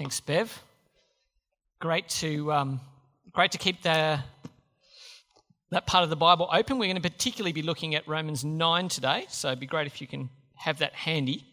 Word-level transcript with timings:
Thanks, 0.00 0.18
Bev. 0.18 0.62
Great 1.78 2.08
to 2.08 2.50
um, 2.50 2.80
great 3.34 3.52
to 3.52 3.58
keep 3.58 3.82
the 3.82 4.18
that 5.72 5.86
part 5.86 6.04
of 6.04 6.08
the 6.08 6.16
Bible 6.16 6.48
open. 6.50 6.78
We're 6.78 6.86
going 6.86 7.02
to 7.02 7.02
particularly 7.02 7.52
be 7.52 7.60
looking 7.60 7.94
at 7.94 8.08
Romans 8.08 8.42
9 8.42 8.88
today, 8.88 9.26
so 9.28 9.48
it'd 9.48 9.60
be 9.60 9.66
great 9.66 9.86
if 9.86 10.00
you 10.00 10.06
can 10.06 10.30
have 10.54 10.78
that 10.78 10.94
handy. 10.94 11.44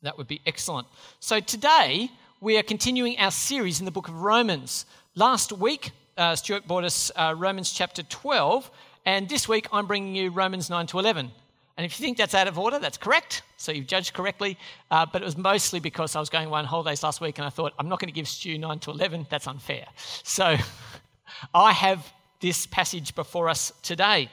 That 0.00 0.16
would 0.16 0.28
be 0.28 0.40
excellent. 0.46 0.86
So 1.18 1.40
today 1.40 2.10
we 2.40 2.56
are 2.56 2.62
continuing 2.62 3.18
our 3.18 3.30
series 3.30 3.80
in 3.80 3.84
the 3.84 3.90
book 3.90 4.08
of 4.08 4.14
Romans. 4.14 4.86
Last 5.14 5.52
week, 5.52 5.90
uh, 6.16 6.34
Stuart 6.36 6.66
brought 6.66 6.84
us 6.84 7.12
uh, 7.16 7.34
Romans 7.36 7.70
chapter 7.70 8.02
12, 8.02 8.70
and 9.04 9.28
this 9.28 9.46
week 9.46 9.68
I'm 9.74 9.86
bringing 9.86 10.14
you 10.14 10.30
Romans 10.30 10.70
9 10.70 10.86
to 10.86 10.98
11. 10.98 11.32
And 11.80 11.86
if 11.86 11.98
you 11.98 12.04
think 12.04 12.18
that's 12.18 12.34
out 12.34 12.46
of 12.46 12.58
order, 12.58 12.78
that's 12.78 12.98
correct. 12.98 13.40
So 13.56 13.72
you've 13.72 13.86
judged 13.86 14.12
correctly. 14.12 14.58
Uh, 14.90 15.06
but 15.10 15.22
it 15.22 15.24
was 15.24 15.38
mostly 15.38 15.80
because 15.80 16.14
I 16.14 16.20
was 16.20 16.28
going 16.28 16.46
on 16.52 16.66
holidays 16.66 17.02
last 17.02 17.22
week 17.22 17.38
and 17.38 17.46
I 17.46 17.48
thought, 17.48 17.72
I'm 17.78 17.88
not 17.88 17.98
going 17.98 18.10
to 18.10 18.14
give 18.14 18.28
Stu 18.28 18.58
9 18.58 18.80
to 18.80 18.90
11. 18.90 19.28
That's 19.30 19.46
unfair. 19.46 19.86
So 20.22 20.56
I 21.54 21.72
have 21.72 22.06
this 22.40 22.66
passage 22.66 23.14
before 23.14 23.48
us 23.48 23.72
today. 23.82 24.28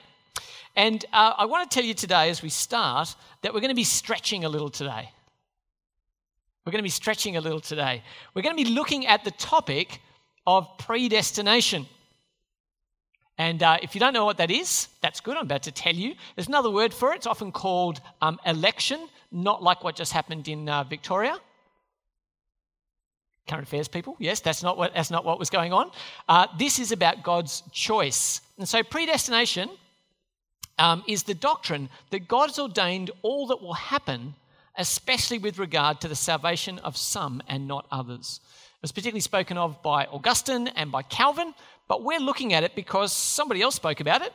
And 0.76 1.02
uh, 1.10 1.32
I 1.38 1.46
want 1.46 1.70
to 1.70 1.74
tell 1.74 1.86
you 1.86 1.94
today, 1.94 2.28
as 2.28 2.42
we 2.42 2.50
start, 2.50 3.16
that 3.40 3.54
we're 3.54 3.60
going 3.60 3.70
to 3.70 3.74
be 3.74 3.82
stretching 3.82 4.44
a 4.44 4.48
little 4.50 4.68
today. 4.68 5.08
We're 6.66 6.72
going 6.72 6.80
to 6.80 6.86
be 6.86 6.90
stretching 6.90 7.38
a 7.38 7.40
little 7.40 7.60
today. 7.60 8.02
We're 8.34 8.42
going 8.42 8.58
to 8.58 8.62
be 8.62 8.72
looking 8.72 9.06
at 9.06 9.24
the 9.24 9.30
topic 9.30 10.02
of 10.46 10.68
predestination. 10.76 11.86
And 13.38 13.62
uh, 13.62 13.78
if 13.80 13.94
you 13.94 14.00
don't 14.00 14.12
know 14.12 14.24
what 14.24 14.38
that 14.38 14.50
is, 14.50 14.88
that's 15.00 15.20
good. 15.20 15.36
I'm 15.36 15.44
about 15.44 15.62
to 15.62 15.72
tell 15.72 15.94
you. 15.94 16.14
There's 16.34 16.48
another 16.48 16.70
word 16.70 16.92
for 16.92 17.12
it. 17.12 17.16
It's 17.16 17.26
often 17.26 17.52
called 17.52 18.00
um, 18.20 18.38
election, 18.44 19.08
not 19.30 19.62
like 19.62 19.84
what 19.84 19.94
just 19.94 20.12
happened 20.12 20.48
in 20.48 20.68
uh, 20.68 20.82
Victoria. 20.82 21.38
Current 23.46 23.66
affairs 23.66 23.88
people, 23.88 24.16
yes, 24.18 24.40
that's 24.40 24.62
not 24.62 24.76
what, 24.76 24.92
that's 24.92 25.10
not 25.10 25.24
what 25.24 25.38
was 25.38 25.48
going 25.50 25.72
on. 25.72 25.90
Uh, 26.28 26.48
this 26.58 26.78
is 26.78 26.92
about 26.92 27.22
God's 27.22 27.62
choice. 27.72 28.42
And 28.58 28.68
so, 28.68 28.82
predestination 28.82 29.70
um, 30.78 31.02
is 31.08 31.22
the 31.22 31.34
doctrine 31.34 31.88
that 32.10 32.28
God 32.28 32.50
has 32.50 32.58
ordained 32.58 33.10
all 33.22 33.46
that 33.46 33.62
will 33.62 33.72
happen, 33.72 34.34
especially 34.76 35.38
with 35.38 35.58
regard 35.58 36.00
to 36.02 36.08
the 36.08 36.16
salvation 36.16 36.78
of 36.80 36.96
some 36.96 37.40
and 37.48 37.66
not 37.66 37.86
others. 37.90 38.40
It 38.44 38.82
was 38.82 38.92
particularly 38.92 39.20
spoken 39.20 39.56
of 39.56 39.82
by 39.82 40.04
Augustine 40.06 40.68
and 40.68 40.92
by 40.92 41.02
Calvin, 41.02 41.54
but 41.88 42.04
we're 42.04 42.20
looking 42.20 42.52
at 42.52 42.62
it 42.62 42.74
because 42.74 43.12
somebody 43.12 43.62
else 43.62 43.74
spoke 43.74 44.00
about 44.00 44.22
it. 44.22 44.32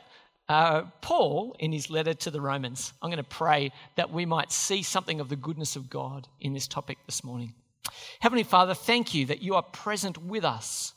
Uh, 0.48 0.82
Paul, 1.00 1.56
in 1.58 1.72
his 1.72 1.88
letter 1.88 2.12
to 2.12 2.30
the 2.30 2.40
Romans, 2.40 2.92
I'm 3.00 3.08
going 3.08 3.16
to 3.16 3.24
pray 3.24 3.72
that 3.96 4.12
we 4.12 4.26
might 4.26 4.52
see 4.52 4.82
something 4.82 5.20
of 5.20 5.28
the 5.28 5.36
goodness 5.36 5.76
of 5.76 5.88
God 5.88 6.28
in 6.40 6.52
this 6.52 6.68
topic 6.68 6.98
this 7.06 7.24
morning. 7.24 7.54
Heavenly 8.20 8.42
Father, 8.42 8.74
thank 8.74 9.14
you 9.14 9.26
that 9.26 9.42
you 9.42 9.54
are 9.54 9.62
present 9.62 10.18
with 10.18 10.44
us. 10.44 10.92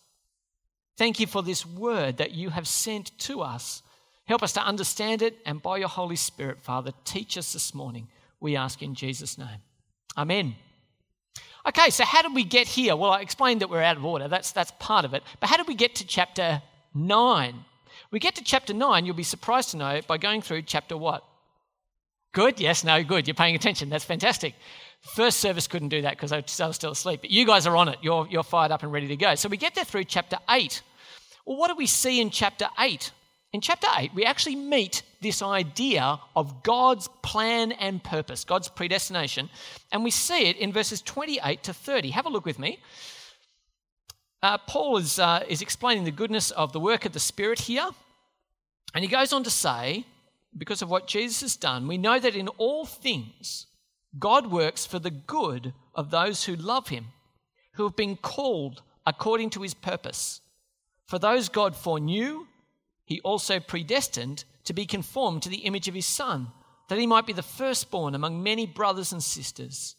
Thank 0.98 1.20
you 1.20 1.28
for 1.28 1.44
this 1.44 1.66
word 1.66 2.18
that 2.18 2.32
you 2.32 2.50
have 2.50 2.68
sent 2.68 3.18
to 3.20 3.42
us. 3.42 3.84
Help 4.26 4.44
us 4.44 4.54
to 4.54 4.62
understand 4.62 5.22
it, 5.22 5.38
and 5.46 5.62
by 5.62 5.78
your 5.78 5.88
Holy 5.88 6.18
Spirit, 6.18 6.62
Father, 6.62 6.92
teach 7.06 7.38
us 7.38 7.54
this 7.54 7.74
morning. 7.74 8.10
We 8.42 8.58
ask 8.58 8.82
in 8.82 8.96
Jesus' 8.96 9.38
name. 9.38 9.62
Amen. 10.18 10.56
Okay, 11.68 11.90
so 11.90 12.06
how 12.06 12.22
did 12.22 12.34
we 12.34 12.44
get 12.44 12.68
here? 12.68 12.96
Well, 12.96 13.12
I 13.12 13.22
explained 13.22 13.62
that 13.62 13.70
we're 13.70 13.82
out 13.82 13.98
of 13.98 14.06
order. 14.06 14.28
That's, 14.28 14.52
that's 14.52 14.72
part 14.80 15.04
of 15.04 15.14
it. 15.14 15.24
But 15.40 15.50
how 15.50 15.58
did 15.58 15.68
we 15.68 15.76
get 15.76 15.96
to 15.96 16.08
chapter 16.08 16.62
9? 16.94 17.66
We 18.12 18.20
get 18.20 18.36
to 18.36 18.44
chapter 18.44 18.74
9, 18.74 19.06
you'll 19.06 19.16
be 19.16 19.24
surprised 19.24 19.72
to 19.72 19.78
know, 19.78 20.02
by 20.08 20.18
going 20.18 20.42
through 20.42 20.62
chapter 20.62 20.96
what? 20.96 21.26
Good? 22.32 22.60
Yes, 22.60 22.84
no, 22.84 23.04
good. 23.04 23.28
You're 23.28 23.36
paying 23.36 23.56
attention. 23.56 23.90
That's 23.90 24.06
fantastic. 24.06 24.54
First 25.02 25.40
service 25.40 25.68
couldn't 25.68 25.90
do 25.90 26.02
that 26.04 26.12
because 26.12 26.32
I 26.32 26.38
was 26.38 26.76
still 26.76 26.92
asleep. 26.92 27.22
But 27.22 27.32
you 27.32 27.46
guys 27.46 27.68
are 27.68 27.76
on 27.76 27.90
it. 27.90 27.98
You're, 28.02 28.28
you're 28.30 28.44
fired 28.44 28.72
up 28.72 28.84
and 28.84 28.92
ready 28.92 29.08
to 29.08 29.18
go. 29.18 29.36
So 29.36 29.50
we 29.50 29.58
get 29.58 29.76
there 29.76 29.84
through 29.84 30.06
chapter 30.06 30.38
8. 30.50 30.82
Well, 31.46 31.58
what 31.58 31.70
do 31.70 31.76
we 31.76 31.88
see 31.88 32.22
in 32.22 32.30
chapter 32.30 32.68
8? 32.80 33.12
In 33.54 33.62
chapter 33.62 33.88
8, 33.98 34.14
we 34.14 34.26
actually 34.26 34.58
meet 34.58 35.04
this 35.22 35.42
idea 35.42 36.20
of 36.36 36.64
God's 36.64 37.08
plan 37.24 37.72
and 37.72 38.04
purpose, 38.04 38.44
God's 38.44 38.68
predestination, 38.68 39.50
and 39.92 40.04
we 40.04 40.12
see 40.12 40.48
it 40.50 40.58
in 40.58 40.74
verses 40.74 41.02
28 41.02 41.64
to 41.64 41.74
30. 41.74 42.10
Have 42.10 42.26
a 42.26 42.30
look 42.30 42.46
with 42.46 42.60
me. 42.60 42.80
Uh, 44.44 44.58
Paul 44.58 44.98
is, 44.98 45.18
uh, 45.18 45.44
is 45.48 45.62
explaining 45.62 46.04
the 46.04 46.12
goodness 46.12 46.52
of 46.52 46.74
the 46.74 46.80
work 46.80 47.06
of 47.06 47.14
the 47.14 47.20
Spirit 47.20 47.60
here, 47.60 47.88
and 48.94 49.04
he 49.04 49.10
goes 49.10 49.32
on 49.32 49.44
to 49.44 49.50
say, 49.50 50.06
because 50.58 50.82
of 50.82 50.90
what 50.90 51.08
Jesus 51.08 51.42
has 51.42 51.56
done, 51.56 51.88
we 51.88 51.98
know 51.98 52.20
that 52.20 52.36
in 52.36 52.48
all 52.50 52.86
things, 52.86 53.68
God 54.20 54.52
works 54.52 54.86
for 54.86 55.00
the 55.00 55.12
good 55.12 55.74
of 55.96 56.12
those 56.12 56.46
who 56.46 56.56
love 56.56 56.90
him, 56.90 57.08
who 57.74 57.84
have 57.84 57.96
been 57.96 58.18
called 58.18 58.82
according 59.06 59.52
to 59.52 59.62
his 59.62 59.74
purpose. 59.74 60.42
For 61.08 61.20
those 61.20 61.50
God 61.50 61.76
foreknew, 61.76 62.48
he 63.08 63.22
also 63.22 63.62
predestined 63.62 64.44
to 64.66 64.74
be 64.74 64.86
conformed 64.86 65.42
to 65.42 65.50
the 65.50 65.60
image 65.60 65.88
of 65.88 65.96
his 65.96 66.06
Son, 66.06 66.48
that 66.90 67.00
he 67.00 67.08
might 67.08 67.26
be 67.26 67.32
the 67.32 67.42
firstborn 67.42 68.14
among 68.14 68.44
many 68.44 68.68
brothers 68.68 69.14
and 69.14 69.24
sisters. 69.24 69.96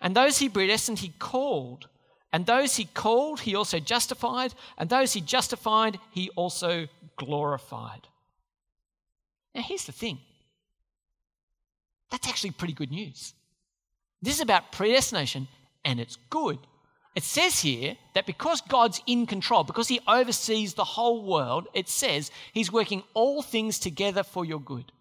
And 0.00 0.14
those 0.14 0.38
he 0.38 0.48
predestined, 0.48 1.00
he 1.00 1.12
called. 1.18 1.88
And 2.32 2.46
those 2.46 2.76
he 2.76 2.84
called, 2.84 3.40
he 3.40 3.56
also 3.56 3.80
justified. 3.80 4.54
And 4.78 4.88
those 4.88 5.14
he 5.14 5.20
justified, 5.20 5.98
he 6.12 6.30
also 6.36 6.86
glorified. 7.16 8.06
Now, 9.52 9.62
here's 9.62 9.86
the 9.86 9.92
thing 9.92 10.20
that's 12.12 12.28
actually 12.28 12.52
pretty 12.52 12.74
good 12.74 12.92
news. 12.92 13.34
This 14.22 14.34
is 14.34 14.40
about 14.40 14.70
predestination, 14.70 15.48
and 15.84 15.98
it's 15.98 16.16
good. 16.30 16.60
It 17.18 17.24
says 17.24 17.58
here 17.58 17.96
that 18.14 18.26
because 18.26 18.60
God's 18.60 19.02
in 19.04 19.26
control, 19.26 19.64
because 19.64 19.88
He 19.88 19.98
oversees 20.06 20.74
the 20.74 20.84
whole 20.84 21.24
world, 21.24 21.66
it 21.74 21.88
says 21.88 22.30
He's 22.52 22.70
working 22.70 23.02
all 23.12 23.42
things 23.42 23.80
together 23.80 24.22
for 24.22 24.44
your 24.44 24.60
good. 24.60 24.92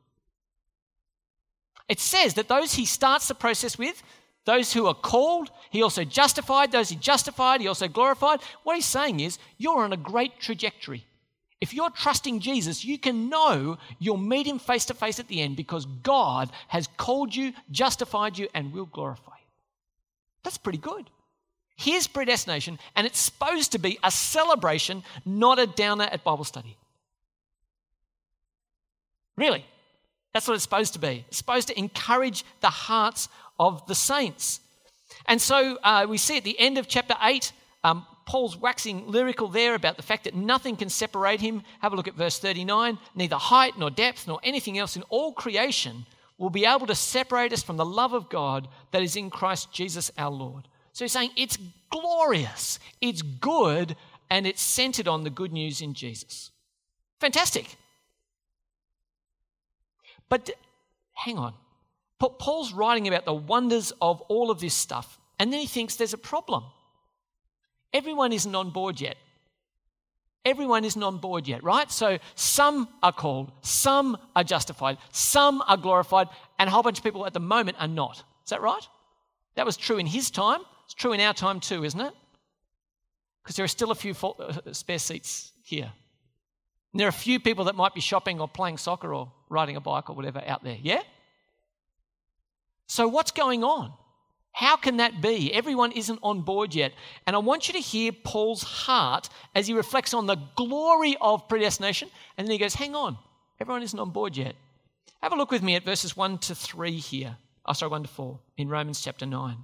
It 1.88 2.00
says 2.00 2.34
that 2.34 2.48
those 2.48 2.74
He 2.74 2.86
starts 2.86 3.28
the 3.28 3.36
process 3.36 3.78
with, 3.78 4.02
those 4.46 4.74
who 4.74 4.88
are 4.88 4.96
called, 4.96 5.52
He 5.70 5.84
also 5.84 6.04
justified, 6.04 6.72
those 6.72 6.90
He 6.90 6.96
justified, 6.96 7.62
He 7.62 7.68
also 7.68 7.88
glorified. 7.88 8.40
What 8.64 8.78
He's 8.78 8.88
saying 8.88 9.20
is, 9.20 9.38
you're 9.60 9.84
on 9.84 9.94
a 9.94 9.98
great 9.98 10.40
trajectory. 10.40 11.06
If 11.62 11.72
you're 11.72 11.92
trusting 11.92 12.40
Jesus, 12.40 12.84
you 12.84 12.98
can 12.98 13.30
know 13.30 13.78
you'll 14.00 14.18
meet 14.18 14.48
Him 14.48 14.58
face 14.58 14.86
to 14.86 14.96
face 14.96 15.20
at 15.20 15.28
the 15.28 15.40
end 15.40 15.56
because 15.56 15.86
God 16.02 16.50
has 16.70 16.90
called 16.98 17.36
you, 17.36 17.54
justified 17.70 18.40
you, 18.40 18.48
and 18.56 18.74
will 18.74 18.88
glorify 18.88 19.34
you. 19.34 19.48
That's 20.42 20.58
pretty 20.58 20.80
good. 20.80 21.12
Here's 21.78 22.08
predestination, 22.08 22.80
and 22.96 23.06
it's 23.06 23.20
supposed 23.20 23.72
to 23.74 23.78
be 23.78 24.00
a 24.04 24.10
celebration, 24.10 25.04
not 25.26 25.60
a 25.60 25.68
downer 25.68 26.06
at 26.06 26.24
Bible 26.24 26.44
study. 26.44 26.76
Really, 29.38 29.64
that's 30.34 30.48
what 30.48 30.56
it's 30.56 30.64
supposed 30.64 30.94
to 30.94 31.00
be. 31.00 31.24
It's 31.28 31.38
supposed 31.38 31.68
to 31.68 31.78
encourage 31.78 32.44
the 32.62 32.70
hearts 32.70 33.30
of 33.60 33.86
the 33.86 33.94
saints. 33.94 34.60
And 35.28 35.40
so 35.40 35.78
uh, 35.84 36.08
we 36.10 36.18
see 36.18 36.38
at 36.38 36.44
the 36.44 36.60
end 36.60 36.80
of 36.80 36.88
chapter 36.88 37.16
8, 37.22 37.52
um, 37.84 38.08
Paul's 38.26 38.58
waxing 38.58 39.08
lyrical 39.08 39.48
there 39.48 39.76
about 39.76 39.98
the 39.98 40.04
fact 40.04 40.24
that 40.24 40.36
nothing 40.36 40.78
can 40.78 40.90
separate 40.90 41.42
him. 41.42 41.62
Have 41.82 41.94
a 41.94 41.96
look 41.96 42.08
at 42.08 42.16
verse 42.16 42.40
39. 42.40 42.98
Neither 43.14 43.36
height 43.36 43.78
nor 43.78 43.92
depth 43.92 44.28
nor 44.28 44.40
anything 44.44 44.80
else 44.80 44.96
in 44.96 45.04
all 45.04 45.32
creation 45.32 46.08
will 46.40 46.50
be 46.50 46.66
able 46.66 46.88
to 46.88 46.96
separate 46.96 47.54
us 47.54 47.64
from 47.64 47.78
the 47.78 47.86
love 47.86 48.14
of 48.14 48.30
God 48.30 48.68
that 48.92 49.04
is 49.04 49.16
in 49.16 49.30
Christ 49.30 49.72
Jesus 49.72 50.12
our 50.18 50.32
Lord. 50.32 50.68
So 50.97 51.06
he's 51.06 51.12
saying 51.12 51.30
it's 51.35 51.59
glorious, 51.91 52.80
it's 53.02 53.22
good, 53.22 53.96
and 54.31 54.47
it's 54.47 54.63
centered 54.63 55.08
on 55.08 55.24
the 55.24 55.30
good 55.30 55.53
news 55.53 55.80
in 55.80 55.94
Jesus. 55.94 56.50
Fantastic. 57.19 57.75
But 60.28 60.50
hang 61.13 61.38
on. 61.38 61.53
Paul's 62.18 62.74
writing 62.74 63.07
about 63.07 63.25
the 63.25 63.34
wonders 63.36 63.94
of 64.02 64.22
all 64.22 64.50
of 64.50 64.59
this 64.59 64.74
stuff, 64.74 65.19
and 65.38 65.53
then 65.53 65.59
he 65.59 65.68
thinks 65.68 65.97
there's 65.97 66.16
a 66.16 66.18
problem. 66.18 66.63
Everyone 67.94 68.33
isn't 68.33 68.56
on 68.56 68.72
board 68.72 69.00
yet. 69.00 69.18
Everyone 70.45 70.83
isn't 70.83 71.04
on 71.04 71.19
board 71.19 71.48
yet, 71.48 71.63
right? 71.63 71.92
So 71.92 72.18
some 72.33 72.88
are 73.04 73.13
called, 73.13 73.51
some 73.62 74.18
are 74.36 74.44
justified, 74.44 74.98
some 75.12 75.62
are 75.68 75.77
glorified, 75.77 76.30
and 76.57 76.68
a 76.68 76.72
whole 76.72 76.81
bunch 76.81 76.98
of 76.98 77.04
people 77.04 77.27
at 77.27 77.36
the 77.36 77.39
moment 77.39 77.77
are 77.80 77.88
not. 77.88 78.24
Is 78.44 78.50
that 78.50 78.62
right? 78.62 78.88
That 79.54 79.68
was 79.68 79.77
true 79.77 80.00
in 80.00 80.07
his 80.07 80.31
time. 80.31 80.62
It's 80.88 80.94
true 80.94 81.12
in 81.12 81.19
our 81.19 81.34
time 81.34 81.60
too, 81.60 81.84
isn't 81.84 82.00
it? 82.00 82.13
Because 83.44 83.57
there 83.57 83.66
are 83.66 83.68
still 83.68 83.92
a 83.92 83.95
few 83.95 84.16
uh, 84.24 84.72
spare 84.72 85.00
seats 85.00 85.51
here. 85.62 85.92
And 86.94 87.00
there 87.00 87.07
are 87.07 87.10
a 87.10 87.13
few 87.13 87.42
people 87.42 87.66
that 87.66 87.75
might 87.75 87.94
be 87.94 88.00
shopping 88.00 88.39
or 88.39 88.48
playing 88.48 88.78
soccer 88.78 89.13
or 89.13 89.30
riding 89.50 89.75
a 89.75 89.81
bike 89.81 90.10
or 90.10 90.16
whatever 90.16 90.42
out 90.48 90.63
there, 90.63 90.78
yeah? 90.81 91.01
So, 92.88 93.10
what's 93.10 93.31
going 93.31 93.66
on? 93.66 93.92
How 94.54 94.78
can 94.78 94.98
that 94.98 95.22
be? 95.22 95.54
Everyone 95.54 95.92
isn't 95.92 96.19
on 96.24 96.42
board 96.42 96.74
yet. 96.74 96.94
And 97.28 97.36
I 97.36 97.39
want 97.39 97.68
you 97.68 97.74
to 97.74 97.81
hear 97.81 98.13
Paul's 98.13 98.63
heart 98.63 99.28
as 99.54 99.68
he 99.68 99.74
reflects 99.74 100.13
on 100.13 100.25
the 100.25 100.38
glory 100.56 101.18
of 101.19 101.50
predestination. 101.50 102.10
And 102.38 102.48
then 102.48 102.54
he 102.54 102.57
goes, 102.57 102.74
Hang 102.75 102.95
on, 102.95 103.18
everyone 103.60 103.84
isn't 103.84 104.00
on 104.00 104.12
board 104.12 104.38
yet. 104.38 104.56
Have 105.22 105.34
a 105.34 105.36
look 105.36 105.51
with 105.51 105.63
me 105.63 105.75
at 105.75 105.84
verses 105.84 106.16
1 106.16 106.38
to 106.39 106.56
3 106.56 106.92
here. 106.94 107.36
Oh, 107.66 107.74
sorry, 107.74 107.92
1 107.92 108.04
to 108.04 108.10
4 108.10 108.39
in 108.56 108.69
Romans 108.69 109.01
chapter 109.01 109.25
9. 109.25 109.57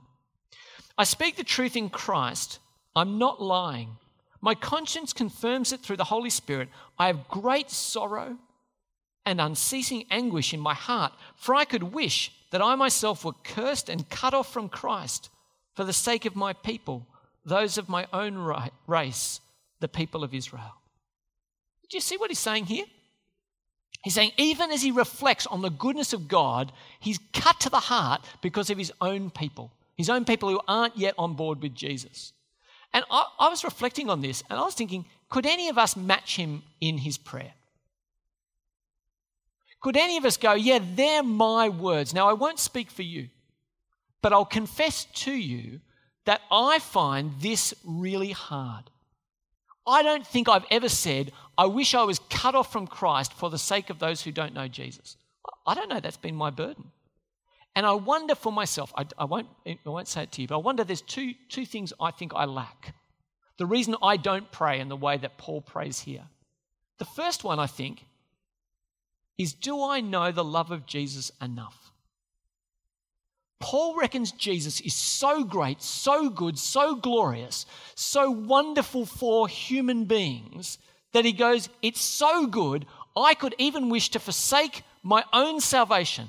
I 0.97 1.03
speak 1.03 1.35
the 1.35 1.43
truth 1.43 1.75
in 1.75 1.89
Christ. 1.89 2.59
I'm 2.95 3.17
not 3.17 3.41
lying. 3.41 3.97
My 4.41 4.55
conscience 4.55 5.13
confirms 5.13 5.71
it 5.71 5.79
through 5.79 5.97
the 5.97 6.03
Holy 6.03 6.29
Spirit. 6.29 6.69
I 6.99 7.07
have 7.07 7.27
great 7.29 7.71
sorrow 7.71 8.37
and 9.25 9.39
unceasing 9.39 10.05
anguish 10.11 10.53
in 10.53 10.59
my 10.59 10.73
heart, 10.73 11.13
for 11.35 11.55
I 11.55 11.65
could 11.65 11.83
wish 11.83 12.31
that 12.51 12.61
I 12.61 12.75
myself 12.75 13.23
were 13.23 13.33
cursed 13.43 13.89
and 13.89 14.09
cut 14.09 14.33
off 14.33 14.51
from 14.51 14.69
Christ 14.69 15.29
for 15.75 15.83
the 15.83 15.93
sake 15.93 16.25
of 16.25 16.35
my 16.35 16.53
people, 16.53 17.07
those 17.45 17.77
of 17.77 17.89
my 17.89 18.05
own 18.13 18.37
race, 18.85 19.39
the 19.79 19.87
people 19.87 20.23
of 20.23 20.33
Israel. 20.33 20.75
Do 21.89 21.97
you 21.97 22.01
see 22.01 22.17
what 22.17 22.29
he's 22.29 22.39
saying 22.39 22.65
here? 22.65 22.85
He's 24.03 24.13
saying, 24.13 24.33
even 24.37 24.71
as 24.71 24.81
he 24.81 24.91
reflects 24.91 25.47
on 25.47 25.61
the 25.61 25.69
goodness 25.69 26.11
of 26.11 26.27
God, 26.27 26.73
he's 26.99 27.19
cut 27.31 27.59
to 27.61 27.69
the 27.69 27.79
heart 27.79 28.21
because 28.41 28.69
of 28.69 28.77
his 28.77 28.91
own 28.99 29.29
people, 29.29 29.71
his 29.95 30.09
own 30.09 30.25
people 30.25 30.49
who 30.49 30.59
aren't 30.67 30.97
yet 30.97 31.13
on 31.17 31.33
board 31.33 31.61
with 31.61 31.75
Jesus. 31.75 32.33
And 32.93 33.03
I, 33.09 33.25
I 33.39 33.49
was 33.49 33.63
reflecting 33.63 34.09
on 34.09 34.21
this 34.21 34.43
and 34.49 34.59
I 34.59 34.63
was 34.63 34.75
thinking, 34.75 35.05
could 35.29 35.45
any 35.45 35.69
of 35.69 35.77
us 35.77 35.95
match 35.95 36.35
him 36.35 36.63
in 36.79 36.99
his 36.99 37.17
prayer? 37.17 37.53
Could 39.81 39.97
any 39.97 40.17
of 40.17 40.25
us 40.25 40.37
go, 40.37 40.53
yeah, 40.53 40.79
they're 40.95 41.23
my 41.23 41.67
words? 41.69 42.13
Now, 42.13 42.29
I 42.29 42.33
won't 42.33 42.59
speak 42.59 42.89
for 42.89 43.01
you, 43.01 43.29
but 44.21 44.31
I'll 44.31 44.45
confess 44.45 45.05
to 45.05 45.33
you 45.33 45.81
that 46.25 46.41
I 46.49 46.79
find 46.79 47.33
this 47.41 47.73
really 47.83 48.31
hard. 48.31 48.89
I 49.85 50.01
don't 50.01 50.25
think 50.25 50.47
I've 50.47 50.65
ever 50.71 50.87
said, 50.87 51.33
I 51.57 51.65
wish 51.65 51.93
I 51.93 52.03
was 52.03 52.19
cut 52.29 52.55
off 52.55 52.71
from 52.71 52.87
Christ 52.87 53.33
for 53.33 53.49
the 53.49 53.57
sake 53.57 53.89
of 53.89 53.99
those 53.99 54.21
who 54.21 54.31
don't 54.31 54.53
know 54.53 54.69
Jesus. 54.69 55.17
I 55.67 55.73
don't 55.73 55.89
know, 55.89 55.99
that's 55.99 56.15
been 56.15 56.35
my 56.35 56.49
burden. 56.49 56.91
And 57.75 57.85
I 57.85 57.93
wonder 57.93 58.35
for 58.35 58.51
myself, 58.51 58.93
I, 58.95 59.05
I, 59.17 59.25
won't, 59.25 59.47
I 59.65 59.77
won't 59.85 60.07
say 60.07 60.23
it 60.23 60.31
to 60.33 60.41
you, 60.41 60.47
but 60.47 60.55
I 60.55 60.59
wonder 60.59 60.83
there's 60.83 61.01
two, 61.01 61.33
two 61.49 61.65
things 61.65 61.91
I 61.99 62.11
think 62.11 62.33
I 62.35 62.45
lack. 62.45 62.93
The 63.57 63.65
reason 63.65 63.95
I 64.01 64.17
don't 64.17 64.51
pray 64.51 64.79
in 64.79 64.89
the 64.89 64.95
way 64.95 65.17
that 65.17 65.37
Paul 65.37 65.61
prays 65.61 65.99
here. 65.99 66.23
The 66.99 67.05
first 67.05 67.43
one, 67.43 67.59
I 67.59 67.67
think, 67.67 68.05
is 69.37 69.53
do 69.53 69.83
I 69.83 70.01
know 70.01 70.31
the 70.31 70.43
love 70.43 70.71
of 70.71 70.85
Jesus 70.85 71.31
enough? 71.41 71.91
Paul 73.59 73.95
reckons 73.95 74.31
Jesus 74.31 74.81
is 74.81 74.93
so 74.93 75.43
great, 75.43 75.81
so 75.81 76.29
good, 76.29 76.59
so 76.59 76.95
glorious, 76.95 77.65
so 77.95 78.29
wonderful 78.29 79.05
for 79.05 79.47
human 79.47 80.05
beings 80.05 80.77
that 81.13 81.25
he 81.25 81.31
goes, 81.31 81.69
It's 81.81 82.01
so 82.01 82.45
good, 82.45 82.85
I 83.15 83.33
could 83.33 83.55
even 83.57 83.89
wish 83.89 84.09
to 84.09 84.19
forsake 84.19 84.83
my 85.01 85.23
own 85.31 85.61
salvation 85.61 86.27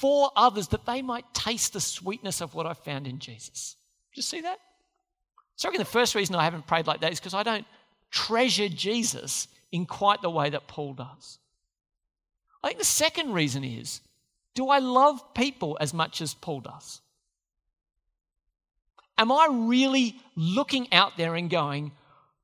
for 0.00 0.30
others 0.36 0.68
that 0.68 0.86
they 0.86 1.02
might 1.02 1.32
taste 1.34 1.72
the 1.72 1.80
sweetness 1.80 2.40
of 2.40 2.54
what 2.54 2.66
I 2.66 2.74
found 2.74 3.06
in 3.06 3.18
Jesus. 3.18 3.76
Did 4.12 4.18
you 4.18 4.22
see 4.22 4.40
that? 4.42 4.58
So 5.56 5.68
I 5.68 5.70
reckon 5.70 5.80
the 5.80 5.90
first 5.90 6.14
reason 6.14 6.34
I 6.36 6.44
haven't 6.44 6.66
prayed 6.66 6.86
like 6.86 7.00
that 7.00 7.12
is 7.12 7.18
because 7.18 7.34
I 7.34 7.42
don't 7.42 7.66
treasure 8.10 8.68
Jesus 8.68 9.48
in 9.72 9.86
quite 9.86 10.22
the 10.22 10.30
way 10.30 10.50
that 10.50 10.68
Paul 10.68 10.94
does. 10.94 11.38
I 12.62 12.68
think 12.68 12.78
the 12.78 12.84
second 12.84 13.32
reason 13.32 13.64
is 13.64 14.00
do 14.54 14.68
I 14.68 14.78
love 14.78 15.34
people 15.34 15.78
as 15.80 15.94
much 15.94 16.20
as 16.20 16.34
Paul 16.34 16.60
does? 16.60 17.00
Am 19.16 19.32
I 19.32 19.48
really 19.50 20.16
looking 20.36 20.92
out 20.92 21.16
there 21.16 21.34
and 21.34 21.50
going, 21.50 21.92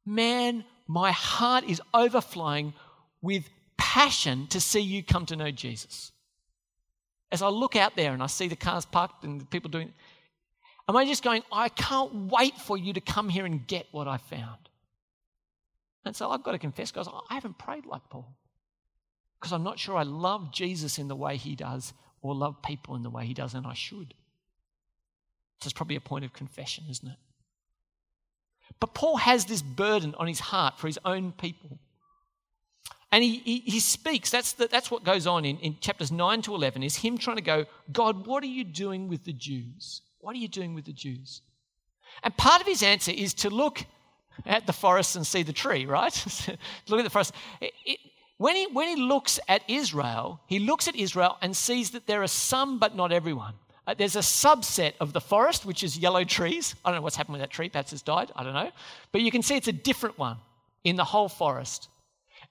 man, 0.05 0.65
my 0.87 1.13
heart 1.13 1.65
is 1.65 1.81
overflowing 1.93 2.75
with 3.23 3.49
passion 3.77 4.47
to 4.49 4.61
see 4.61 4.81
you 4.81 5.03
come 5.03 5.27
to 5.27 5.37
know 5.37 5.51
Jesus? 5.51 6.13
As 7.33 7.43
I 7.43 7.49
look 7.49 7.77
out 7.77 7.97
there 7.97 8.13
and 8.13 8.23
I 8.23 8.27
see 8.27 8.49
the 8.49 8.57
cars 8.57 8.85
parked 8.85 9.25
and 9.25 9.41
the 9.41 9.47
people 9.47 9.71
doing, 9.71 9.93
am 10.89 10.97
I 10.97 11.05
just 11.05 11.23
going, 11.23 11.43
I 11.51 11.69
can't 11.69 12.15
wait 12.31 12.57
for 12.59 12.77
you 12.77 12.93
to 12.93 13.01
come 13.01 13.29
here 13.29 13.45
and 13.45 13.67
get 13.67 13.87
what 13.91 14.07
I 14.07 14.19
found? 14.19 14.69
And 16.05 16.15
so 16.15 16.31
I've 16.31 16.43
got 16.43 16.53
to 16.53 16.59
confess, 16.59 16.93
guys, 16.93 17.07
I 17.09 17.35
haven't 17.35 17.59
prayed 17.59 17.87
like 17.87 18.03
Paul 18.11 18.37
because 19.41 19.53
I'm 19.53 19.63
not 19.63 19.79
sure 19.79 19.97
I 19.97 20.03
love 20.03 20.53
Jesus 20.53 20.99
in 20.99 21.09
the 21.09 21.17
way 21.17 21.37
he 21.37 21.55
does 21.57 21.93
or 22.23 22.35
love 22.35 22.63
people 22.63 22.95
in 22.95 23.03
the 23.03 23.11
way 23.11 23.27
he 23.27 23.35
does, 23.35 23.53
and 23.53 23.67
I 23.67 23.75
should. 23.75 24.15
So 25.61 25.67
it's 25.67 25.75
probably 25.75 25.97
a 25.97 26.01
point 26.01 26.25
of 26.25 26.33
confession, 26.33 26.85
isn't 26.91 27.07
it? 27.07 27.19
But 28.81 28.95
Paul 28.95 29.19
has 29.19 29.45
this 29.45 29.63
burden 29.63 30.15
on 30.17 30.27
his 30.27 30.41
heart 30.41 30.79
for 30.79 30.87
his 30.87 30.99
own 31.05 31.33
people. 31.33 31.79
And 33.15 33.23
he, 33.23 33.37
he, 33.45 33.59
he 33.61 33.79
speaks, 33.79 34.29
that's, 34.29 34.55
the, 34.55 34.67
that's 34.67 34.91
what 34.91 35.05
goes 35.05 35.25
on 35.29 35.45
in, 35.45 35.57
in 35.59 35.77
chapters 35.79 36.11
9 36.11 36.43
to 36.43 36.55
11, 36.57 36.83
is 36.83 36.97
him 36.97 37.17
trying 37.17 37.37
to 37.37 37.45
go, 37.45 37.65
God, 37.93 38.27
what 38.27 38.43
are 38.43 38.49
you 38.49 38.65
doing 38.65 39.07
with 39.07 39.23
the 39.23 39.33
Jews? 39.33 40.03
What 40.19 40.35
are 40.35 40.41
you 40.41 40.49
doing 40.49 40.75
with 40.75 40.85
the 40.85 40.93
Jews? 40.93 41.41
And 42.25 42.37
part 42.37 42.61
of 42.61 42.67
his 42.67 42.83
answer 42.83 43.13
is 43.13 43.33
to 43.35 43.51
look 43.51 43.87
at 44.45 44.67
the 44.67 44.73
forest 44.73 45.15
and 45.15 45.25
see 45.25 45.45
the 45.45 45.53
tree, 45.53 45.87
right? 45.87 46.13
look 46.89 46.99
at 46.99 47.05
the 47.05 47.11
forest. 47.11 47.35
It, 47.61 47.73
it, 47.87 47.99
when 48.39 48.57
he, 48.57 48.67
when 48.73 48.89
he 48.89 49.01
looks 49.01 49.39
at 49.47 49.63
Israel, 49.69 50.41
he 50.49 50.59
looks 50.59 50.89
at 50.89 50.97
Israel 50.97 51.39
and 51.41 51.57
sees 51.57 51.91
that 51.91 52.09
there 52.09 52.21
are 52.25 52.27
some, 52.27 52.81
but 52.81 52.97
not 52.97 53.13
everyone. 53.13 53.55
Uh, 53.87 53.95
there's 53.95 54.17
a 54.17 54.27
subset 54.27 54.95
of 54.99 55.13
the 55.13 55.21
forest, 55.21 55.65
which 55.65 55.85
is 55.85 55.97
yellow 55.97 56.25
trees. 56.25 56.75
I 56.85 56.91
don't 56.91 56.97
know 56.97 57.03
what's 57.03 57.15
happened 57.15 57.35
with 57.35 57.43
that 57.43 57.51
tree. 57.51 57.69
Perhaps 57.69 57.93
it's 57.93 58.03
died. 58.03 58.33
I 58.35 58.43
don't 58.43 58.55
know. 58.55 58.73
But 59.13 59.21
you 59.21 59.31
can 59.31 59.43
see 59.43 59.55
it's 59.55 59.69
a 59.69 59.73
different 59.73 60.19
one 60.19 60.39
in 60.83 60.97
the 60.97 61.05
whole 61.05 61.29
forest. 61.29 61.91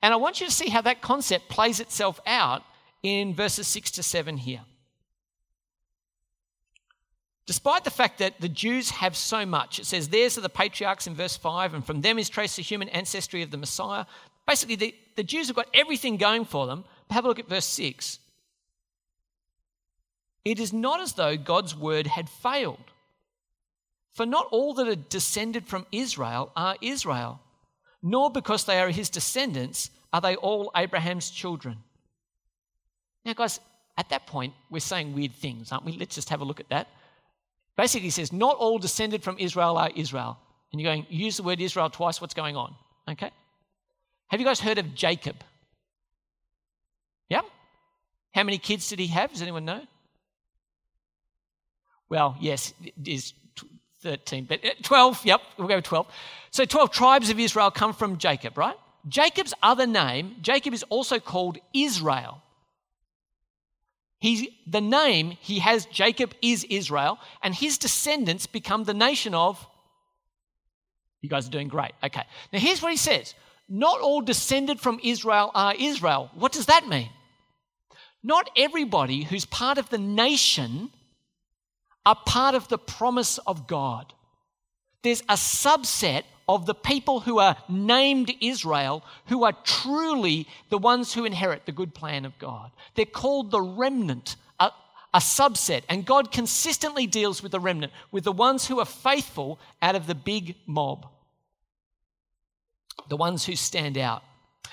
And 0.03 0.13
I 0.13 0.17
want 0.17 0.41
you 0.41 0.47
to 0.47 0.51
see 0.51 0.69
how 0.69 0.81
that 0.81 1.01
concept 1.01 1.47
plays 1.47 1.79
itself 1.79 2.19
out 2.27 2.63
in 3.03 3.33
verses 3.33 3.67
6 3.67 3.89
to 3.91 4.03
7 4.03 4.35
here. 4.35 4.59
Despite 7.45 7.85
the 7.85 7.89
fact 7.89 8.19
that 8.19 8.41
the 8.41 8.49
Jews 8.49 8.89
have 8.89 9.15
so 9.15 9.45
much, 9.45 9.79
it 9.79 9.85
says, 9.85 10.09
Theirs 10.09 10.37
are 10.37 10.41
the 10.41 10.49
patriarchs 10.49 11.07
in 11.07 11.15
verse 11.15 11.37
5, 11.37 11.73
and 11.73 11.85
from 11.85 12.01
them 12.01 12.19
is 12.19 12.29
traced 12.29 12.57
the 12.57 12.61
human 12.61 12.89
ancestry 12.89 13.41
of 13.43 13.51
the 13.51 13.57
Messiah. 13.57 14.05
Basically, 14.45 14.75
the, 14.75 14.95
the 15.15 15.23
Jews 15.23 15.47
have 15.47 15.55
got 15.55 15.69
everything 15.73 16.17
going 16.17 16.43
for 16.43 16.67
them. 16.67 16.83
But 17.07 17.15
have 17.15 17.25
a 17.25 17.29
look 17.29 17.39
at 17.39 17.47
verse 17.47 17.65
6. 17.65 18.19
It 20.43 20.59
is 20.59 20.73
not 20.73 20.99
as 20.99 21.13
though 21.13 21.37
God's 21.37 21.77
word 21.77 22.07
had 22.07 22.29
failed. 22.29 22.91
For 24.13 24.25
not 24.25 24.47
all 24.51 24.73
that 24.73 24.87
are 24.87 24.95
descended 24.95 25.65
from 25.65 25.85
Israel 25.93 26.51
are 26.57 26.75
Israel, 26.81 27.39
nor 28.03 28.29
because 28.29 28.65
they 28.65 28.79
are 28.79 28.89
his 28.89 29.09
descendants 29.09 29.89
are 30.11 30.21
they 30.21 30.35
all 30.35 30.71
Abraham's 30.75 31.31
children. 31.31 31.77
Now, 33.25 33.33
guys, 33.33 33.59
at 33.97 34.09
that 34.09 34.27
point, 34.27 34.53
we're 34.69 34.79
saying 34.79 35.13
weird 35.13 35.33
things, 35.33 35.71
aren't 35.71 35.85
we? 35.85 35.93
Let's 35.93 36.15
just 36.15 36.29
have 36.29 36.41
a 36.41 36.45
look 36.45 36.59
at 36.59 36.69
that. 36.69 36.89
Basically, 37.77 38.07
he 38.07 38.11
says, 38.11 38.31
Not 38.31 38.57
all 38.57 38.77
descended 38.77 39.23
from 39.23 39.37
Israel 39.39 39.77
are 39.77 39.89
Israel. 39.95 40.37
And 40.73 40.81
you're 40.81 40.91
going, 40.91 41.05
use 41.09 41.37
the 41.37 41.43
word 41.43 41.61
Israel 41.61 41.89
twice, 41.89 42.19
what's 42.19 42.33
going 42.33 42.57
on? 42.57 42.73
Okay? 43.07 43.29
Have 44.27 44.39
you 44.39 44.45
guys 44.45 44.59
heard 44.59 44.79
of 44.79 44.95
Jacob? 44.95 45.35
Yeah? 47.29 47.41
How 48.33 48.43
many 48.43 48.57
kids 48.57 48.89
did 48.89 48.97
he 48.97 49.07
have? 49.07 49.31
Does 49.31 49.43
anyone 49.43 49.65
know? 49.65 49.81
Well, 52.09 52.35
yes, 52.39 52.73
it 52.83 52.93
is 53.05 53.33
13, 54.03 54.45
but 54.45 54.63
uh, 54.63 54.69
12, 54.83 55.25
yep, 55.25 55.41
we'll 55.57 55.67
go 55.67 55.75
with 55.75 55.85
12. 55.85 56.07
So 56.51 56.65
12 56.65 56.91
tribes 56.91 57.29
of 57.29 57.39
Israel 57.39 57.71
come 57.71 57.93
from 57.93 58.17
Jacob, 58.17 58.57
right? 58.57 58.75
Jacob's 59.07 59.53
other 59.63 59.87
name, 59.87 60.35
Jacob 60.41 60.73
is 60.73 60.83
also 60.83 61.19
called 61.19 61.57
Israel. 61.73 62.41
He's, 64.19 64.47
the 64.65 64.79
name 64.79 65.31
he 65.41 65.59
has, 65.59 65.85
Jacob 65.87 66.33
is 66.41 66.65
Israel, 66.69 67.19
and 67.41 67.53
his 67.53 67.77
descendants 67.77 68.45
become 68.45 68.85
the 68.85 68.93
nation 68.93 69.33
of. 69.33 69.67
You 71.21 71.29
guys 71.29 71.47
are 71.47 71.51
doing 71.51 71.67
great. 71.67 71.91
Okay. 72.03 72.23
Now 72.51 72.59
here's 72.59 72.81
what 72.81 72.91
he 72.91 72.97
says 72.97 73.33
Not 73.67 73.99
all 73.99 74.21
descended 74.21 74.79
from 74.79 74.99
Israel 75.03 75.51
are 75.53 75.73
Israel. 75.77 76.29
What 76.35 76.51
does 76.51 76.67
that 76.67 76.87
mean? 76.87 77.09
Not 78.23 78.49
everybody 78.55 79.23
who's 79.23 79.45
part 79.45 79.77
of 79.77 79.89
the 79.89 79.97
nation 79.97 80.89
are 82.05 82.17
part 82.25 82.55
of 82.55 82.67
the 82.67 82.77
promise 82.77 83.37
of 83.39 83.67
God. 83.67 84.13
There's 85.03 85.21
a 85.21 85.35
subset 85.35 86.23
of 86.47 86.65
the 86.65 86.75
people 86.75 87.21
who 87.21 87.39
are 87.39 87.55
named 87.69 88.33
Israel 88.41 89.03
who 89.27 89.43
are 89.45 89.53
truly 89.63 90.47
the 90.69 90.77
ones 90.77 91.13
who 91.13 91.25
inherit 91.25 91.65
the 91.65 91.71
good 91.71 91.93
plan 91.93 92.25
of 92.25 92.37
God. 92.37 92.71
They're 92.95 93.05
called 93.05 93.51
the 93.51 93.61
remnant, 93.61 94.35
a, 94.59 94.71
a, 95.13 95.19
subset. 95.19 95.83
And 95.87 96.05
God 96.05 96.31
consistently 96.31 97.07
deals 97.07 97.41
with 97.41 97.53
the 97.53 97.59
remnant, 97.59 97.93
with 98.11 98.25
the 98.25 98.31
ones 98.31 98.67
who 98.67 98.79
are 98.79 98.85
faithful 98.85 99.59
out 99.81 99.95
of 99.95 100.05
the 100.05 100.15
big 100.15 100.55
mob, 100.65 101.07
the 103.09 103.17
ones 103.17 103.45
who 103.45 103.55
stand 103.55 103.97
out. 103.97 104.23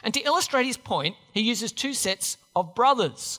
And 0.03 0.13
to 0.15 0.21
illustrate 0.21 0.67
his 0.67 0.77
point, 0.77 1.17
he 1.33 1.43
uses 1.43 1.73
two 1.73 1.95
sets 1.95 2.37
of 2.57 2.75
brothers. 2.75 3.39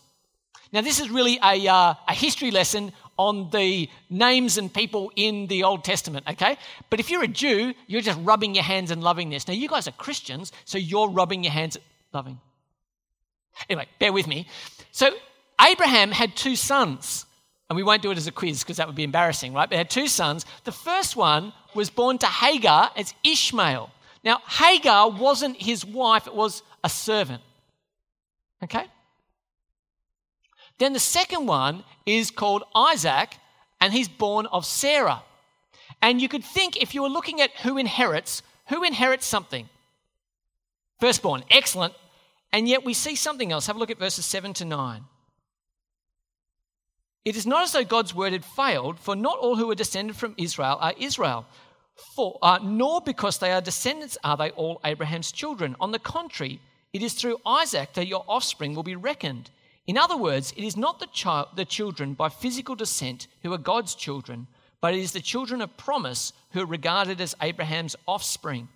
Now, 0.72 0.82
this 0.82 1.02
is 1.02 1.10
really 1.10 1.38
a, 1.44 1.68
uh, 1.68 1.96
a 2.08 2.14
history 2.14 2.52
lesson 2.52 2.94
on 3.18 3.50
the 3.52 3.90
names 4.10 4.58
and 4.58 4.74
people 4.74 5.12
in 5.16 5.48
the 5.48 5.64
Old 5.64 5.84
Testament, 5.84 6.26
okay? 6.30 6.58
But 6.90 7.00
if 7.00 7.10
you're 7.10 7.24
a 7.24 7.28
Jew, 7.28 7.74
you're 7.88 8.02
just 8.02 8.20
rubbing 8.24 8.56
your 8.56 8.64
hands 8.64 8.92
and 8.92 9.04
loving 9.04 9.30
this. 9.30 9.48
Now, 9.48 9.54
you 9.54 9.68
guys 9.68 9.88
are 9.88 9.92
Christians, 9.92 10.52
so 10.66 10.78
you're 10.78 11.10
rubbing 11.10 11.44
your 11.44 11.54
hands 11.54 11.78
loving. 12.14 12.40
Anyway, 13.70 13.88
bear 14.00 14.14
with 14.14 14.28
me. 14.28 14.48
So, 14.92 15.12
Abraham 15.62 16.12
had 16.12 16.36
two 16.36 16.56
sons, 16.56 17.26
And 17.70 17.78
we 17.78 17.84
won't 17.84 18.02
do 18.02 18.12
it 18.12 18.18
as 18.18 18.28
a 18.28 18.32
quiz 18.32 18.64
because 18.64 18.78
that 18.78 18.88
would 18.88 18.98
be 18.98 19.04
embarrassing, 19.04 19.54
right? 19.54 19.70
They 19.70 19.78
had 19.78 19.90
two 19.90 20.08
sons. 20.08 20.46
The 20.66 20.74
first 20.74 21.16
one 21.16 21.54
was 21.74 21.90
born 21.90 22.18
to 22.18 22.28
Hagar 22.28 22.92
as 22.98 23.14
Ishmael. 23.24 23.90
Now, 24.24 24.42
Hagar 24.46 25.10
wasn't 25.10 25.56
his 25.56 25.86
wife, 25.86 26.28
it 26.28 26.36
was 26.36 26.64
a 26.84 26.90
servant. 26.90 27.42
Okay? 28.64 28.86
Then 30.82 30.94
the 30.94 31.00
second 31.00 31.46
one 31.46 31.84
is 32.08 32.32
called 32.32 32.64
Isaac, 32.74 33.38
and 33.80 33.94
he's 33.94 34.08
born 34.08 34.48
of 34.48 34.66
Sarah. 34.66 35.22
And 36.02 36.20
you 36.20 36.28
could 36.28 36.44
think 36.44 36.76
if 36.76 36.96
you 36.96 37.04
were 37.04 37.08
looking 37.08 37.40
at 37.40 37.52
who 37.58 37.78
inherits, 37.78 38.42
who 38.70 38.84
inherits 38.84 39.28
something? 39.28 39.70
Firstborn, 41.00 41.44
excellent. 41.52 41.94
And 42.52 42.68
yet 42.68 42.84
we 42.84 42.96
see 42.96 43.16
something 43.16 43.52
else. 43.52 43.68
Have 43.68 43.76
a 43.76 43.80
look 43.80 43.92
at 43.92 44.00
verses 44.00 44.26
7 44.26 44.54
to 44.54 44.66
9. 44.66 45.04
It 47.26 47.36
is 47.36 47.46
not 47.46 47.62
as 47.62 47.74
though 47.74 47.84
God's 47.84 48.16
word 48.16 48.34
had 48.34 48.44
failed, 48.44 49.00
for 49.00 49.16
not 49.16 49.38
all 49.38 49.58
who 49.58 49.70
are 49.70 49.76
descended 49.76 50.16
from 50.16 50.34
Israel 50.36 50.80
are 50.82 50.96
Israel. 50.98 51.46
For, 52.16 52.40
uh, 52.42 52.58
nor 52.64 53.02
because 53.02 53.38
they 53.38 53.52
are 53.52 53.62
descendants 53.62 54.18
are 54.24 54.36
they 54.36 54.50
all 54.50 54.82
Abraham's 54.84 55.32
children. 55.32 55.76
On 55.80 55.92
the 55.92 56.00
contrary, 56.00 56.60
it 56.92 57.04
is 57.04 57.14
through 57.14 57.38
Isaac 57.46 57.94
that 57.94 58.08
your 58.08 58.26
offspring 58.28 58.74
will 58.74 58.82
be 58.82 58.96
reckoned. 58.96 59.52
In 59.88 59.98
other 59.98 60.18
words, 60.18 60.54
it 60.56 60.64
is 60.64 60.78
not 60.78 61.00
the, 61.00 61.08
child, 61.08 61.50
the 61.56 61.66
children 61.66 62.14
by 62.14 62.30
physical 62.30 62.76
descent 62.76 63.28
who 63.42 63.52
are 63.54 63.58
God's 63.58 63.96
children, 63.96 64.48
but 64.80 64.94
it 64.94 65.00
is 65.00 65.12
the 65.12 65.22
children 65.22 65.62
of 65.62 65.78
promise 65.78 66.34
who 66.52 66.62
are 66.62 66.66
regarded 66.66 67.20
as 67.20 67.36
Abraham's 67.42 67.96
offspring. 68.08 68.68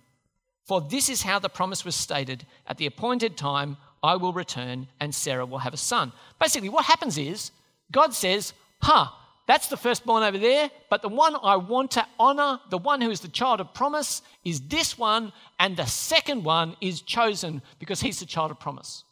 For 0.64 0.80
this 0.80 1.08
is 1.08 1.22
how 1.22 1.38
the 1.38 1.48
promise 1.48 1.84
was 1.84 1.94
stated 1.94 2.44
at 2.66 2.76
the 2.76 2.86
appointed 2.86 3.36
time, 3.36 3.76
I 4.02 4.16
will 4.16 4.32
return 4.32 4.88
and 5.00 5.14
Sarah 5.14 5.46
will 5.46 5.58
have 5.58 5.74
a 5.74 5.78
son. 5.78 6.12
Basically, 6.40 6.68
what 6.68 6.84
happens 6.84 7.18
is 7.18 7.52
God 7.92 8.12
says, 8.12 8.52
huh, 8.82 9.06
that's 9.46 9.68
the 9.68 9.76
firstborn 9.76 10.24
over 10.24 10.38
there, 10.38 10.70
but 10.90 11.02
the 11.02 11.08
one 11.08 11.36
I 11.40 11.56
want 11.56 11.92
to 11.92 12.06
honor, 12.18 12.58
the 12.70 12.78
one 12.78 13.00
who 13.00 13.10
is 13.10 13.20
the 13.20 13.28
child 13.28 13.60
of 13.60 13.72
promise, 13.74 14.22
is 14.44 14.60
this 14.62 14.98
one, 14.98 15.32
and 15.60 15.76
the 15.76 15.86
second 15.86 16.42
one 16.42 16.76
is 16.80 17.00
chosen 17.00 17.62
because 17.78 18.00
he's 18.00 18.18
the 18.18 18.26
child 18.26 18.50
of 18.50 18.58
promise. 18.58 19.04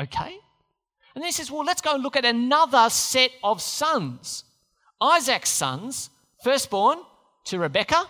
Okay? 0.00 0.38
And 1.14 1.22
then 1.22 1.28
he 1.28 1.32
says, 1.32 1.50
well, 1.50 1.64
let's 1.64 1.82
go 1.82 1.94
and 1.94 2.02
look 2.02 2.16
at 2.16 2.24
another 2.24 2.88
set 2.90 3.30
of 3.42 3.60
sons. 3.60 4.44
Isaac's 5.00 5.50
sons, 5.50 6.10
firstborn 6.44 6.98
to 7.46 7.58
Rebekah, 7.58 7.94
a 7.96 8.08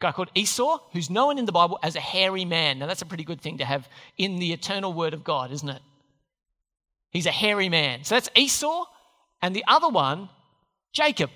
guy 0.00 0.12
called 0.12 0.30
Esau, 0.34 0.80
who's 0.92 1.08
known 1.08 1.38
in 1.38 1.46
the 1.46 1.52
Bible 1.52 1.78
as 1.82 1.96
a 1.96 2.00
hairy 2.00 2.44
man. 2.44 2.78
Now, 2.78 2.86
that's 2.86 3.02
a 3.02 3.06
pretty 3.06 3.24
good 3.24 3.40
thing 3.40 3.58
to 3.58 3.64
have 3.64 3.88
in 4.18 4.36
the 4.36 4.52
eternal 4.52 4.92
word 4.92 5.14
of 5.14 5.24
God, 5.24 5.52
isn't 5.52 5.68
it? 5.68 5.80
He's 7.10 7.26
a 7.26 7.30
hairy 7.30 7.68
man. 7.68 8.04
So 8.04 8.14
that's 8.16 8.30
Esau. 8.34 8.84
And 9.40 9.54
the 9.54 9.64
other 9.66 9.88
one, 9.88 10.28
Jacob. 10.92 11.30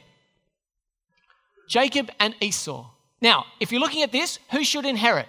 Jacob 1.68 2.10
and 2.20 2.34
Esau. 2.40 2.86
Now, 3.20 3.46
if 3.60 3.72
you're 3.72 3.80
looking 3.80 4.02
at 4.02 4.12
this, 4.12 4.38
who 4.50 4.62
should 4.64 4.84
inherit? 4.84 5.28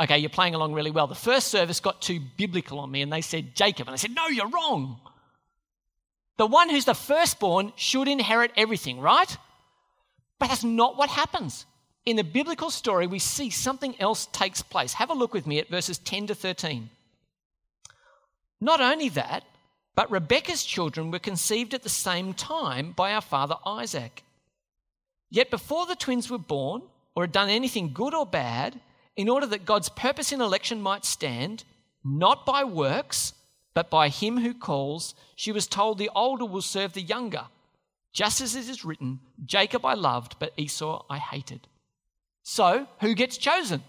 Okay, 0.00 0.18
you're 0.18 0.30
playing 0.30 0.54
along 0.54 0.72
really 0.72 0.90
well. 0.90 1.06
The 1.06 1.14
first 1.14 1.48
service 1.48 1.78
got 1.78 2.00
too 2.00 2.20
biblical 2.38 2.78
on 2.78 2.90
me 2.90 3.02
and 3.02 3.12
they 3.12 3.20
said 3.20 3.54
Jacob. 3.54 3.86
And 3.86 3.92
I 3.92 3.96
said, 3.96 4.14
no, 4.14 4.28
you're 4.28 4.48
wrong. 4.48 4.98
The 6.38 6.46
one 6.46 6.70
who's 6.70 6.86
the 6.86 6.94
firstborn 6.94 7.74
should 7.76 8.08
inherit 8.08 8.50
everything, 8.56 8.98
right? 8.98 9.36
But 10.38 10.48
that's 10.48 10.64
not 10.64 10.96
what 10.96 11.10
happens. 11.10 11.66
In 12.06 12.16
the 12.16 12.24
biblical 12.24 12.70
story, 12.70 13.06
we 13.06 13.18
see 13.18 13.50
something 13.50 13.94
else 14.00 14.24
takes 14.32 14.62
place. 14.62 14.94
Have 14.94 15.10
a 15.10 15.14
look 15.14 15.34
with 15.34 15.46
me 15.46 15.58
at 15.58 15.68
verses 15.68 15.98
10 15.98 16.28
to 16.28 16.34
13. 16.34 16.88
Not 18.58 18.80
only 18.80 19.10
that, 19.10 19.44
but 19.94 20.10
Rebekah's 20.10 20.64
children 20.64 21.10
were 21.10 21.18
conceived 21.18 21.74
at 21.74 21.82
the 21.82 21.90
same 21.90 22.32
time 22.32 22.92
by 22.92 23.12
our 23.12 23.20
father 23.20 23.56
Isaac. 23.66 24.22
Yet 25.28 25.50
before 25.50 25.84
the 25.84 25.94
twins 25.94 26.30
were 26.30 26.38
born, 26.38 26.82
or 27.14 27.24
had 27.24 27.32
done 27.32 27.50
anything 27.50 27.92
good 27.92 28.14
or 28.14 28.24
bad, 28.24 28.80
in 29.20 29.28
order 29.28 29.44
that 29.44 29.66
God's 29.66 29.90
purpose 29.90 30.32
in 30.32 30.40
election 30.40 30.80
might 30.80 31.04
stand, 31.04 31.64
not 32.02 32.46
by 32.46 32.64
works, 32.64 33.34
but 33.74 33.90
by 33.90 34.08
him 34.08 34.38
who 34.38 34.54
calls, 34.54 35.14
she 35.36 35.52
was 35.52 35.66
told 35.66 35.98
the 35.98 36.08
older 36.14 36.46
will 36.46 36.62
serve 36.62 36.94
the 36.94 37.02
younger. 37.02 37.44
Just 38.14 38.40
as 38.40 38.56
it 38.56 38.66
is 38.66 38.82
written, 38.82 39.20
Jacob 39.44 39.84
I 39.84 39.92
loved, 39.92 40.36
but 40.38 40.54
Esau 40.56 41.04
I 41.10 41.18
hated. 41.18 41.68
So, 42.42 42.86
who 43.02 43.14
gets 43.14 43.36
chosen? 43.36 43.82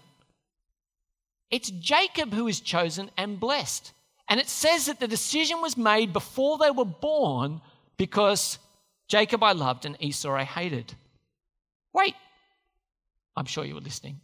It's 1.50 1.70
Jacob 1.70 2.34
who 2.34 2.46
is 2.46 2.60
chosen 2.60 3.10
and 3.16 3.40
blessed. 3.40 3.94
And 4.28 4.38
it 4.38 4.50
says 4.50 4.84
that 4.84 5.00
the 5.00 5.08
decision 5.08 5.62
was 5.62 5.78
made 5.78 6.12
before 6.12 6.58
they 6.58 6.70
were 6.70 6.84
born 6.84 7.62
because 7.96 8.58
Jacob 9.08 9.42
I 9.42 9.52
loved 9.52 9.86
and 9.86 9.96
Esau 9.98 10.34
I 10.34 10.44
hated. 10.44 10.92
Wait, 11.94 12.16
I'm 13.34 13.46
sure 13.46 13.64
you 13.64 13.76
were 13.76 13.80
listening. 13.80 14.20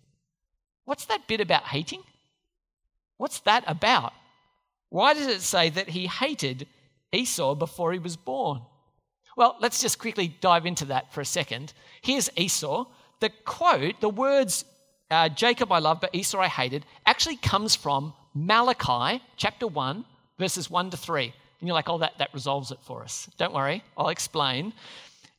What's 0.89 1.05
that 1.05 1.27
bit 1.27 1.43
about 1.43 1.65
hating? 1.65 2.03
What's 3.19 3.41
that 3.41 3.63
about? 3.67 4.15
Why 4.89 5.13
does 5.13 5.27
it 5.27 5.43
say 5.43 5.69
that 5.69 5.91
he 5.91 6.07
hated 6.07 6.67
Esau 7.13 7.55
before 7.55 7.93
he 7.93 7.99
was 7.99 8.17
born? 8.17 8.63
Well, 9.37 9.57
let's 9.61 9.83
just 9.83 9.99
quickly 9.99 10.35
dive 10.41 10.65
into 10.65 10.87
that 10.87 11.13
for 11.13 11.21
a 11.21 11.27
second. 11.27 11.75
Here's 12.01 12.31
Esau. 12.39 12.87
The 13.21 13.29
quote, 13.45 14.01
the 14.01 14.09
words, 14.09 14.65
uh, 15.11 15.29
Jacob 15.29 15.71
I 15.73 15.79
loved, 15.81 16.01
but 16.01 16.15
Esau 16.15 16.41
I 16.41 16.49
hated, 16.49 16.87
actually 17.05 17.37
comes 17.37 17.77
from 17.77 18.15
Malachi 18.33 19.23
chapter 19.37 19.67
1, 19.67 20.07
verses 20.39 20.71
1 20.71 20.89
to 20.89 20.97
3. 20.97 21.25
And 21.25 21.69
you're 21.69 21.75
like, 21.75 21.91
oh, 21.91 21.99
that, 21.99 22.17
that 22.17 22.33
resolves 22.33 22.71
it 22.71 22.79
for 22.81 23.03
us. 23.03 23.29
Don't 23.37 23.53
worry, 23.53 23.85
I'll 23.95 24.09
explain. 24.09 24.73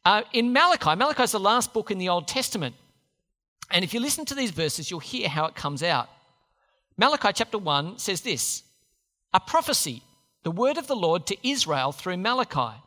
Uh, 0.05 0.21
in 0.31 0.53
Malachi, 0.53 0.95
Malachi 0.95 1.23
is 1.23 1.31
the 1.31 1.39
last 1.39 1.73
book 1.73 1.89
in 1.89 1.97
the 1.97 2.09
Old 2.09 2.27
Testament. 2.27 2.75
And 3.71 3.83
if 3.83 3.93
you 3.93 3.99
listen 3.99 4.25
to 4.25 4.35
these 4.35 4.51
verses, 4.51 4.89
you'll 4.89 4.99
hear 4.99 5.29
how 5.29 5.45
it 5.45 5.55
comes 5.55 5.83
out. 5.83 6.09
Malachi 6.97 7.29
chapter 7.33 7.57
1 7.57 7.99
says 7.99 8.21
this 8.21 8.63
a 9.33 9.39
prophecy, 9.39 10.03
the 10.43 10.51
word 10.51 10.77
of 10.77 10.87
the 10.87 10.95
Lord 10.95 11.25
to 11.27 11.47
Israel 11.47 11.91
through 11.91 12.17
Malachi. 12.17 12.81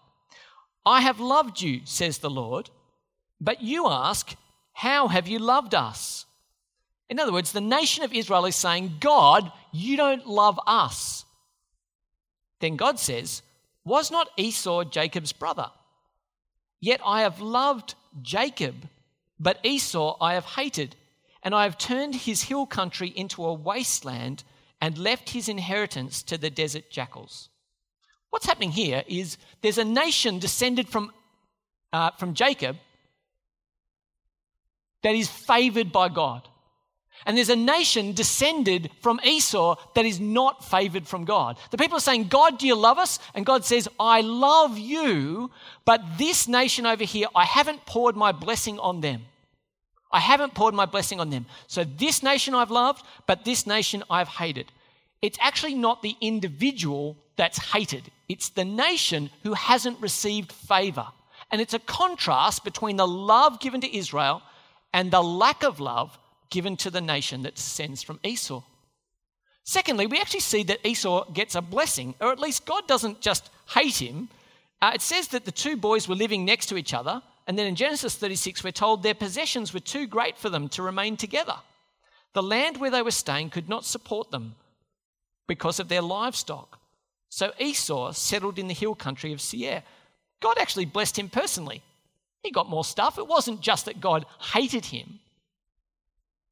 I 0.84 1.00
have 1.00 1.20
loved 1.20 1.60
you, 1.60 1.82
says 1.84 2.18
the 2.18 2.30
Lord, 2.30 2.70
but 3.40 3.62
you 3.62 3.88
ask, 3.88 4.34
How 4.72 5.08
have 5.08 5.28
you 5.28 5.38
loved 5.38 5.74
us? 5.74 6.26
In 7.08 7.20
other 7.20 7.32
words, 7.32 7.52
the 7.52 7.60
nation 7.60 8.04
of 8.04 8.12
Israel 8.12 8.46
is 8.46 8.56
saying, 8.56 8.94
God, 8.98 9.52
you 9.70 9.96
don't 9.96 10.26
love 10.26 10.58
us. 10.66 11.24
Then 12.60 12.76
God 12.76 12.98
says, 12.98 13.42
Was 13.84 14.10
not 14.10 14.30
Esau 14.36 14.84
Jacob's 14.84 15.32
brother? 15.32 15.70
Yet 16.80 17.00
I 17.04 17.22
have 17.22 17.40
loved 17.40 17.94
Jacob, 18.22 18.74
but 19.42 19.58
Esau 19.64 20.16
I 20.20 20.34
have 20.34 20.44
hated, 20.44 20.94
and 21.42 21.54
I 21.54 21.64
have 21.64 21.76
turned 21.76 22.14
his 22.14 22.44
hill 22.44 22.66
country 22.66 23.08
into 23.08 23.44
a 23.44 23.52
wasteland 23.52 24.44
and 24.80 24.96
left 24.96 25.30
his 25.30 25.48
inheritance 25.48 26.22
to 26.24 26.38
the 26.38 26.50
desert 26.50 26.90
jackals. 26.90 27.48
What's 28.30 28.46
happening 28.46 28.70
here 28.70 29.02
is 29.08 29.36
there's 29.60 29.78
a 29.78 29.84
nation 29.84 30.38
descended 30.38 30.88
from, 30.88 31.12
uh, 31.92 32.12
from 32.12 32.34
Jacob 32.34 32.76
that 35.02 35.14
is 35.14 35.28
favored 35.28 35.92
by 35.92 36.08
God. 36.08 36.48
And 37.26 37.36
there's 37.36 37.50
a 37.50 37.56
nation 37.56 38.12
descended 38.12 38.90
from 39.00 39.20
Esau 39.24 39.76
that 39.94 40.04
is 40.04 40.18
not 40.18 40.64
favored 40.64 41.06
from 41.06 41.24
God. 41.24 41.58
The 41.70 41.78
people 41.78 41.98
are 41.98 42.00
saying, 42.00 42.28
God, 42.28 42.58
do 42.58 42.66
you 42.66 42.74
love 42.74 42.98
us? 42.98 43.18
And 43.34 43.46
God 43.46 43.64
says, 43.64 43.88
I 44.00 44.22
love 44.22 44.78
you, 44.78 45.50
but 45.84 46.02
this 46.18 46.48
nation 46.48 46.86
over 46.86 47.04
here, 47.04 47.28
I 47.34 47.44
haven't 47.44 47.86
poured 47.86 48.16
my 48.16 48.32
blessing 48.32 48.78
on 48.78 49.00
them. 49.00 49.22
I 50.12 50.20
haven't 50.20 50.54
poured 50.54 50.74
my 50.74 50.86
blessing 50.86 51.20
on 51.20 51.30
them. 51.30 51.46
So 51.66 51.84
this 51.84 52.22
nation 52.22 52.54
I've 52.54 52.70
loved, 52.70 53.04
but 53.26 53.44
this 53.44 53.66
nation 53.66 54.02
I've 54.10 54.28
hated. 54.28 54.70
It's 55.22 55.38
actually 55.40 55.74
not 55.74 56.02
the 56.02 56.16
individual 56.20 57.16
that's 57.36 57.72
hated, 57.72 58.10
it's 58.28 58.50
the 58.50 58.64
nation 58.64 59.30
who 59.42 59.54
hasn't 59.54 60.00
received 60.00 60.52
favor. 60.52 61.06
And 61.50 61.60
it's 61.60 61.74
a 61.74 61.78
contrast 61.78 62.64
between 62.64 62.96
the 62.96 63.06
love 63.06 63.60
given 63.60 63.80
to 63.82 63.96
Israel 63.96 64.42
and 64.92 65.10
the 65.10 65.22
lack 65.22 65.62
of 65.62 65.80
love 65.80 66.18
given 66.50 66.76
to 66.78 66.90
the 66.90 67.00
nation 67.00 67.42
that 67.42 67.56
descends 67.56 68.02
from 68.02 68.20
Esau. 68.22 68.62
Secondly, 69.64 70.06
we 70.06 70.20
actually 70.20 70.40
see 70.40 70.62
that 70.64 70.84
Esau 70.86 71.30
gets 71.32 71.54
a 71.54 71.62
blessing, 71.62 72.14
or 72.20 72.32
at 72.32 72.38
least 72.38 72.66
God 72.66 72.86
doesn't 72.86 73.20
just 73.20 73.50
hate 73.68 73.96
him. 73.96 74.28
Uh, 74.80 74.92
it 74.94 75.02
says 75.02 75.28
that 75.28 75.44
the 75.44 75.52
two 75.52 75.76
boys 75.76 76.08
were 76.08 76.14
living 76.14 76.44
next 76.44 76.66
to 76.66 76.76
each 76.76 76.94
other, 76.94 77.22
and 77.46 77.58
then 77.58 77.66
in 77.66 77.74
Genesis 77.74 78.16
36, 78.16 78.62
we're 78.62 78.70
told 78.70 79.02
their 79.02 79.14
possessions 79.14 79.74
were 79.74 79.80
too 79.80 80.06
great 80.06 80.38
for 80.38 80.48
them 80.48 80.68
to 80.70 80.82
remain 80.82 81.16
together. 81.16 81.56
The 82.34 82.42
land 82.42 82.78
where 82.78 82.90
they 82.90 83.02
were 83.02 83.10
staying 83.10 83.50
could 83.50 83.68
not 83.68 83.84
support 83.84 84.30
them 84.30 84.54
because 85.46 85.80
of 85.80 85.88
their 85.88 86.02
livestock. 86.02 86.78
So 87.28 87.52
Esau 87.58 88.12
settled 88.12 88.58
in 88.58 88.68
the 88.68 88.74
hill 88.74 88.94
country 88.94 89.32
of 89.32 89.40
Seir. 89.40 89.82
God 90.40 90.58
actually 90.58 90.84
blessed 90.84 91.18
him 91.18 91.28
personally. 91.28 91.82
He 92.42 92.50
got 92.50 92.68
more 92.68 92.84
stuff. 92.84 93.18
It 93.18 93.26
wasn't 93.26 93.60
just 93.60 93.86
that 93.86 94.00
God 94.00 94.26
hated 94.52 94.86
him, 94.86 95.20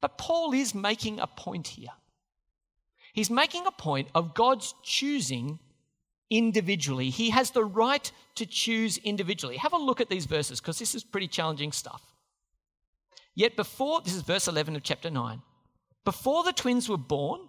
but 0.01 0.17
Paul 0.17 0.53
is 0.53 0.73
making 0.73 1.19
a 1.19 1.27
point 1.27 1.67
here. 1.67 1.89
He's 3.13 3.29
making 3.29 3.67
a 3.67 3.71
point 3.71 4.07
of 4.15 4.33
God's 4.33 4.73
choosing 4.83 5.59
individually. 6.31 7.11
He 7.11 7.29
has 7.29 7.51
the 7.51 7.63
right 7.63 8.11
to 8.35 8.45
choose 8.47 8.97
individually. 8.97 9.57
Have 9.57 9.73
a 9.73 9.77
look 9.77 10.01
at 10.01 10.09
these 10.09 10.25
verses 10.25 10.59
because 10.59 10.79
this 10.79 10.95
is 10.95 11.03
pretty 11.03 11.27
challenging 11.27 11.71
stuff. 11.71 12.01
Yet 13.35 13.55
before, 13.55 14.01
this 14.01 14.15
is 14.15 14.23
verse 14.23 14.47
11 14.47 14.75
of 14.75 14.81
chapter 14.81 15.11
9, 15.11 15.41
before 16.03 16.43
the 16.43 16.53
twins 16.53 16.89
were 16.89 16.97
born 16.97 17.41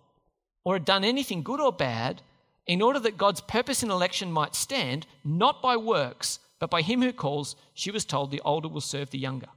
or 0.64 0.74
had 0.74 0.84
done 0.84 1.04
anything 1.04 1.42
good 1.42 1.60
or 1.60 1.72
bad, 1.72 2.22
in 2.66 2.82
order 2.82 3.00
that 3.00 3.18
God's 3.18 3.40
purpose 3.40 3.82
in 3.82 3.90
election 3.90 4.30
might 4.30 4.54
stand, 4.54 5.06
not 5.24 5.62
by 5.62 5.76
works, 5.76 6.38
but 6.60 6.70
by 6.70 6.82
him 6.82 7.02
who 7.02 7.12
calls, 7.12 7.56
she 7.74 7.90
was 7.90 8.04
told 8.04 8.30
the 8.30 8.42
older 8.44 8.68
will 8.68 8.80
serve 8.80 9.10
the 9.10 9.18
younger. 9.18 9.48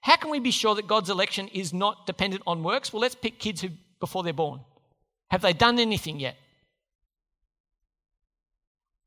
How 0.00 0.16
can 0.16 0.30
we 0.30 0.38
be 0.38 0.50
sure 0.50 0.74
that 0.74 0.86
God's 0.86 1.10
election 1.10 1.48
is 1.48 1.74
not 1.74 2.06
dependent 2.06 2.42
on 2.46 2.62
works? 2.62 2.92
Well, 2.92 3.02
let's 3.02 3.14
pick 3.14 3.38
kids 3.38 3.60
who 3.60 3.68
before 4.00 4.22
they're 4.22 4.32
born. 4.32 4.60
Have 5.30 5.42
they 5.42 5.52
done 5.52 5.78
anything 5.78 6.18
yet? 6.18 6.36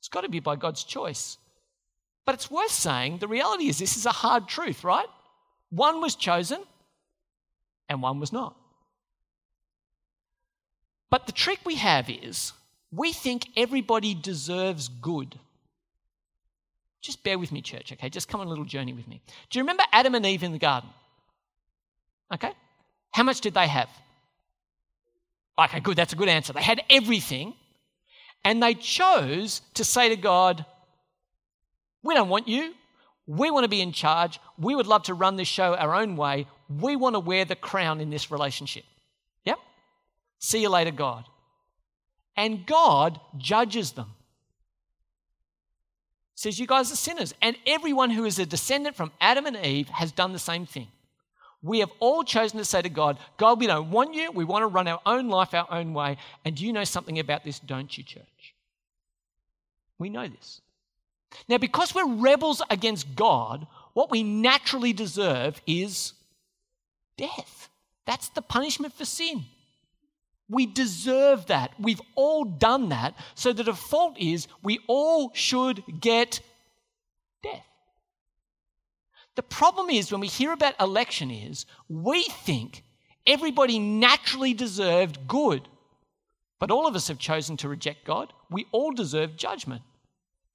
It's 0.01 0.09
got 0.09 0.21
to 0.21 0.29
be 0.29 0.39
by 0.39 0.55
God's 0.55 0.83
choice. 0.83 1.37
But 2.25 2.33
it's 2.35 2.49
worth 2.49 2.71
saying 2.71 3.19
the 3.19 3.27
reality 3.27 3.67
is 3.67 3.77
this 3.77 3.95
is 3.95 4.07
a 4.07 4.11
hard 4.11 4.47
truth, 4.47 4.83
right? 4.83 5.05
One 5.69 6.01
was 6.01 6.15
chosen 6.15 6.59
and 7.87 8.01
one 8.01 8.19
was 8.19 8.33
not. 8.33 8.55
But 11.11 11.27
the 11.27 11.31
trick 11.31 11.59
we 11.65 11.75
have 11.75 12.09
is 12.09 12.51
we 12.91 13.13
think 13.13 13.47
everybody 13.55 14.15
deserves 14.15 14.87
good. 14.87 15.37
Just 17.01 17.23
bear 17.23 17.37
with 17.37 17.51
me, 17.51 17.61
church, 17.61 17.91
okay? 17.93 18.09
Just 18.09 18.27
come 18.27 18.41
on 18.41 18.47
a 18.47 18.49
little 18.49 18.65
journey 18.65 18.93
with 18.93 19.07
me. 19.07 19.21
Do 19.49 19.59
you 19.59 19.63
remember 19.63 19.83
Adam 19.91 20.15
and 20.15 20.25
Eve 20.25 20.41
in 20.41 20.51
the 20.51 20.59
garden? 20.59 20.89
Okay? 22.33 22.53
How 23.11 23.23
much 23.23 23.41
did 23.41 23.53
they 23.53 23.67
have? 23.67 23.89
Okay, 25.59 25.79
good, 25.79 25.95
that's 25.95 26.13
a 26.13 26.15
good 26.15 26.29
answer. 26.29 26.53
They 26.53 26.61
had 26.61 26.81
everything, 26.89 27.53
and 28.43 28.61
they 28.61 28.73
chose 28.73 29.61
to 29.75 29.83
say 29.83 30.09
to 30.09 30.15
God, 30.15 30.65
We 32.03 32.13
don't 32.13 32.29
want 32.29 32.47
you. 32.47 32.73
We 33.27 33.51
want 33.51 33.63
to 33.63 33.69
be 33.69 33.81
in 33.81 33.91
charge. 33.91 34.39
We 34.57 34.75
would 34.75 34.87
love 34.87 35.03
to 35.03 35.13
run 35.13 35.35
this 35.35 35.47
show 35.47 35.75
our 35.75 35.95
own 35.95 36.17
way. 36.17 36.47
We 36.69 36.95
want 36.95 37.15
to 37.15 37.19
wear 37.19 37.45
the 37.45 37.55
crown 37.55 38.01
in 38.01 38.09
this 38.09 38.31
relationship. 38.31 38.83
Yep. 39.45 39.59
See 40.39 40.61
you 40.61 40.69
later, 40.69 40.91
God. 40.91 41.25
And 42.35 42.65
God 42.65 43.19
judges 43.37 43.91
them. 43.91 44.11
Says, 46.35 46.59
You 46.59 46.65
guys 46.65 46.91
are 46.91 46.95
sinners. 46.95 47.33
And 47.41 47.55
everyone 47.67 48.09
who 48.09 48.25
is 48.25 48.39
a 48.39 48.45
descendant 48.45 48.95
from 48.95 49.11
Adam 49.21 49.45
and 49.45 49.57
Eve 49.57 49.89
has 49.89 50.11
done 50.11 50.33
the 50.33 50.39
same 50.39 50.65
thing. 50.65 50.87
We 51.61 51.79
have 51.79 51.91
all 51.99 52.23
chosen 52.23 52.57
to 52.57 52.65
say 52.65 52.81
to 52.81 52.89
God, 52.89 53.19
God, 53.37 53.59
we 53.59 53.67
don't 53.67 53.91
want 53.91 54.15
you. 54.15 54.31
We 54.31 54.45
want 54.45 54.63
to 54.63 54.67
run 54.67 54.87
our 54.87 54.99
own 55.05 55.29
life 55.29 55.53
our 55.53 55.67
own 55.69 55.93
way. 55.93 56.17
And 56.43 56.59
you 56.59 56.73
know 56.73 56.83
something 56.83 57.19
about 57.19 57.43
this, 57.43 57.59
don't 57.59 57.95
you, 57.95 58.03
church? 58.03 58.23
We 60.01 60.09
know 60.09 60.27
this. 60.27 60.61
Now, 61.47 61.59
because 61.59 61.93
we're 61.93 62.15
rebels 62.15 62.61
against 62.71 63.15
God, 63.15 63.67
what 63.93 64.09
we 64.09 64.23
naturally 64.23 64.93
deserve 64.93 65.61
is 65.67 66.13
death. 67.17 67.69
That's 68.07 68.29
the 68.29 68.41
punishment 68.41 68.95
for 68.95 69.05
sin. 69.05 69.43
We 70.49 70.65
deserve 70.65 71.45
that. 71.45 71.73
We've 71.79 72.01
all 72.15 72.43
done 72.43 72.89
that. 72.89 73.13
So 73.35 73.53
the 73.53 73.63
default 73.63 74.17
is 74.17 74.47
we 74.63 74.79
all 74.87 75.31
should 75.35 75.83
get 75.99 76.41
death. 77.43 77.67
The 79.35 79.43
problem 79.43 79.91
is 79.91 80.11
when 80.11 80.19
we 80.19 80.27
hear 80.27 80.51
about 80.51 80.81
election 80.81 81.29
is 81.29 81.67
we 81.87 82.23
think 82.23 82.83
everybody 83.27 83.77
naturally 83.77 84.55
deserved 84.55 85.27
good. 85.27 85.67
But 86.57 86.71
all 86.71 86.87
of 86.87 86.95
us 86.95 87.07
have 87.07 87.19
chosen 87.19 87.55
to 87.57 87.69
reject 87.69 88.03
God. 88.03 88.33
We 88.49 88.65
all 88.71 88.91
deserve 88.91 89.37
judgment. 89.37 89.83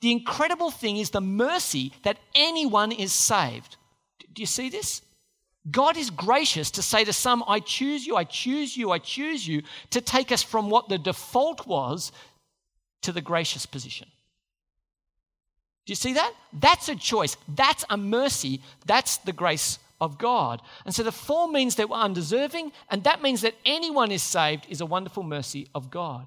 The 0.00 0.12
incredible 0.12 0.70
thing 0.70 0.98
is 0.98 1.10
the 1.10 1.20
mercy 1.20 1.92
that 2.02 2.18
anyone 2.34 2.92
is 2.92 3.12
saved. 3.12 3.76
Do 4.34 4.42
you 4.42 4.46
see 4.46 4.68
this? 4.68 5.02
God 5.70 5.96
is 5.96 6.10
gracious 6.10 6.70
to 6.72 6.82
say 6.82 7.04
to 7.04 7.12
some, 7.12 7.42
I 7.48 7.60
choose 7.60 8.06
you, 8.06 8.16
I 8.16 8.24
choose 8.24 8.76
you, 8.76 8.92
I 8.92 8.98
choose 8.98 9.48
you, 9.48 9.62
to 9.90 10.00
take 10.00 10.30
us 10.30 10.42
from 10.42 10.70
what 10.70 10.88
the 10.88 10.98
default 10.98 11.66
was 11.66 12.12
to 13.02 13.10
the 13.10 13.20
gracious 13.20 13.66
position. 13.66 14.08
Do 15.86 15.90
you 15.90 15.96
see 15.96 16.12
that? 16.14 16.32
That's 16.52 16.88
a 16.88 16.96
choice. 16.96 17.36
That's 17.48 17.84
a 17.90 17.96
mercy. 17.96 18.60
That's 18.84 19.16
the 19.18 19.32
grace 19.32 19.78
of 20.00 20.18
God. 20.18 20.60
And 20.84 20.94
so 20.94 21.02
the 21.02 21.12
fall 21.12 21.48
means 21.48 21.76
that 21.76 21.88
we're 21.88 21.96
undeserving, 21.96 22.72
and 22.90 23.02
that 23.04 23.22
means 23.22 23.40
that 23.40 23.54
anyone 23.64 24.12
is 24.12 24.22
saved 24.22 24.66
is 24.68 24.80
a 24.80 24.86
wonderful 24.86 25.22
mercy 25.22 25.68
of 25.74 25.90
God. 25.90 26.26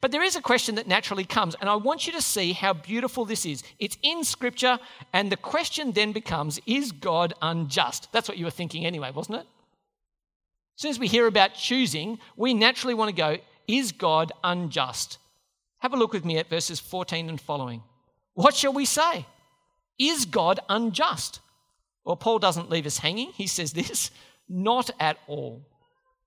But 0.00 0.12
there 0.12 0.22
is 0.22 0.36
a 0.36 0.42
question 0.42 0.76
that 0.76 0.86
naturally 0.86 1.24
comes, 1.24 1.54
and 1.60 1.68
I 1.68 1.74
want 1.76 2.06
you 2.06 2.12
to 2.12 2.22
see 2.22 2.52
how 2.52 2.72
beautiful 2.72 3.24
this 3.24 3.44
is. 3.44 3.62
It's 3.78 3.98
in 4.02 4.24
Scripture, 4.24 4.78
and 5.12 5.30
the 5.30 5.36
question 5.36 5.92
then 5.92 6.12
becomes 6.12 6.60
Is 6.66 6.92
God 6.92 7.34
unjust? 7.42 8.12
That's 8.12 8.28
what 8.28 8.38
you 8.38 8.44
were 8.44 8.50
thinking 8.50 8.86
anyway, 8.86 9.10
wasn't 9.10 9.38
it? 9.38 9.46
As 10.76 10.82
soon 10.82 10.90
as 10.90 10.98
we 10.98 11.06
hear 11.08 11.26
about 11.26 11.54
choosing, 11.54 12.18
we 12.36 12.54
naturally 12.54 12.94
want 12.94 13.10
to 13.10 13.14
go, 13.16 13.38
Is 13.68 13.92
God 13.92 14.32
unjust? 14.42 15.18
Have 15.78 15.92
a 15.92 15.96
look 15.96 16.12
with 16.12 16.24
me 16.24 16.38
at 16.38 16.48
verses 16.50 16.80
14 16.80 17.28
and 17.28 17.40
following. 17.40 17.82
What 18.34 18.54
shall 18.54 18.72
we 18.72 18.84
say? 18.84 19.26
Is 19.98 20.24
God 20.24 20.60
unjust? 20.68 21.40
Well, 22.04 22.16
Paul 22.16 22.38
doesn't 22.38 22.70
leave 22.70 22.86
us 22.86 22.98
hanging. 22.98 23.32
He 23.32 23.46
says 23.46 23.72
this 23.72 24.10
not 24.50 24.90
at 24.98 25.18
all. 25.28 25.64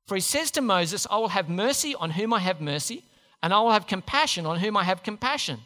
For 0.07 0.15
he 0.15 0.21
says 0.21 0.49
to 0.51 0.61
Moses, 0.61 1.05
I 1.09 1.17
will 1.17 1.29
have 1.29 1.49
mercy 1.49 1.93
on 1.95 2.11
whom 2.11 2.33
I 2.33 2.39
have 2.39 2.61
mercy, 2.61 3.03
and 3.43 3.53
I 3.53 3.60
will 3.60 3.71
have 3.71 3.86
compassion 3.86 4.45
on 4.45 4.60
whom 4.60 4.77
I 4.77 4.86
have 4.86 5.03
compassion. 5.03 5.60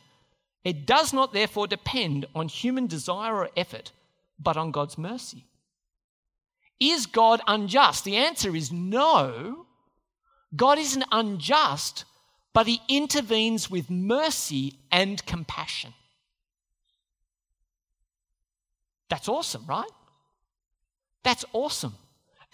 It 0.63 0.88
does 0.88 1.13
not 1.13 1.32
therefore 1.32 1.68
depend 1.68 2.26
on 2.34 2.48
human 2.48 2.88
desire 2.88 3.36
or 3.36 3.50
effort, 3.56 3.92
but 4.40 4.58
on 4.58 4.72
God's 4.72 4.98
mercy. 4.98 5.46
Is 6.80 7.06
God 7.06 7.40
unjust? 7.48 8.04
The 8.04 8.18
answer 8.18 8.56
is 8.56 8.72
no. 8.72 9.68
God 10.56 10.80
isn't 10.80 11.06
unjust, 11.12 12.06
but 12.52 12.66
he 12.66 12.82
intervenes 12.90 13.70
with 13.70 13.92
mercy 13.92 14.80
and 14.92 15.24
compassion. 15.28 15.94
That's 19.10 19.30
awesome, 19.30 19.66
right? 19.68 19.90
That's 21.24 21.46
awesome. 21.54 21.94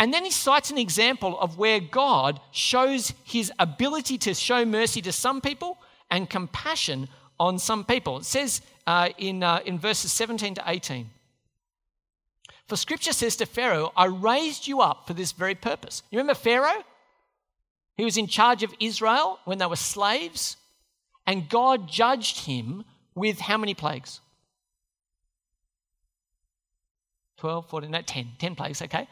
And 0.03 0.13
then 0.13 0.25
he 0.25 0.31
cites 0.31 0.69
an 0.69 0.77
example 0.77 1.39
of 1.39 1.57
where 1.57 1.79
God 1.79 2.41
shows 2.51 3.13
his 3.23 3.53
ability 3.57 4.17
to 4.17 4.33
show 4.33 4.65
mercy 4.65 5.01
to 5.01 5.13
some 5.13 5.39
people 5.39 5.77
and 6.11 6.29
compassion 6.29 7.07
on 7.39 7.57
some 7.57 7.85
people. 7.85 8.17
It 8.17 8.25
says 8.25 8.59
uh, 8.85 9.11
in, 9.17 9.43
uh, 9.43 9.61
in 9.65 9.79
verses 9.79 10.11
17 10.11 10.55
to 10.55 10.63
18 10.67 11.09
For 12.67 12.75
scripture 12.75 13.13
says 13.13 13.37
to 13.37 13.45
Pharaoh, 13.45 13.93
I 13.95 14.07
raised 14.07 14.67
you 14.67 14.81
up 14.81 15.07
for 15.07 15.13
this 15.13 15.31
very 15.31 15.55
purpose. 15.55 16.03
You 16.11 16.17
remember 16.17 16.37
Pharaoh? 16.37 16.83
He 17.95 18.03
was 18.03 18.17
in 18.17 18.27
charge 18.27 18.61
of 18.61 18.73
Israel 18.81 19.39
when 19.45 19.57
they 19.57 19.67
were 19.67 19.77
slaves, 19.77 20.57
and 21.25 21.47
God 21.47 21.87
judged 21.87 22.39
him 22.45 22.83
with 23.15 23.39
how 23.39 23.57
many 23.57 23.73
plagues? 23.73 24.19
12, 27.37 27.69
14, 27.69 27.89
no, 27.89 28.01
10, 28.01 28.27
10 28.37 28.55
plagues, 28.55 28.81
okay? 28.81 29.07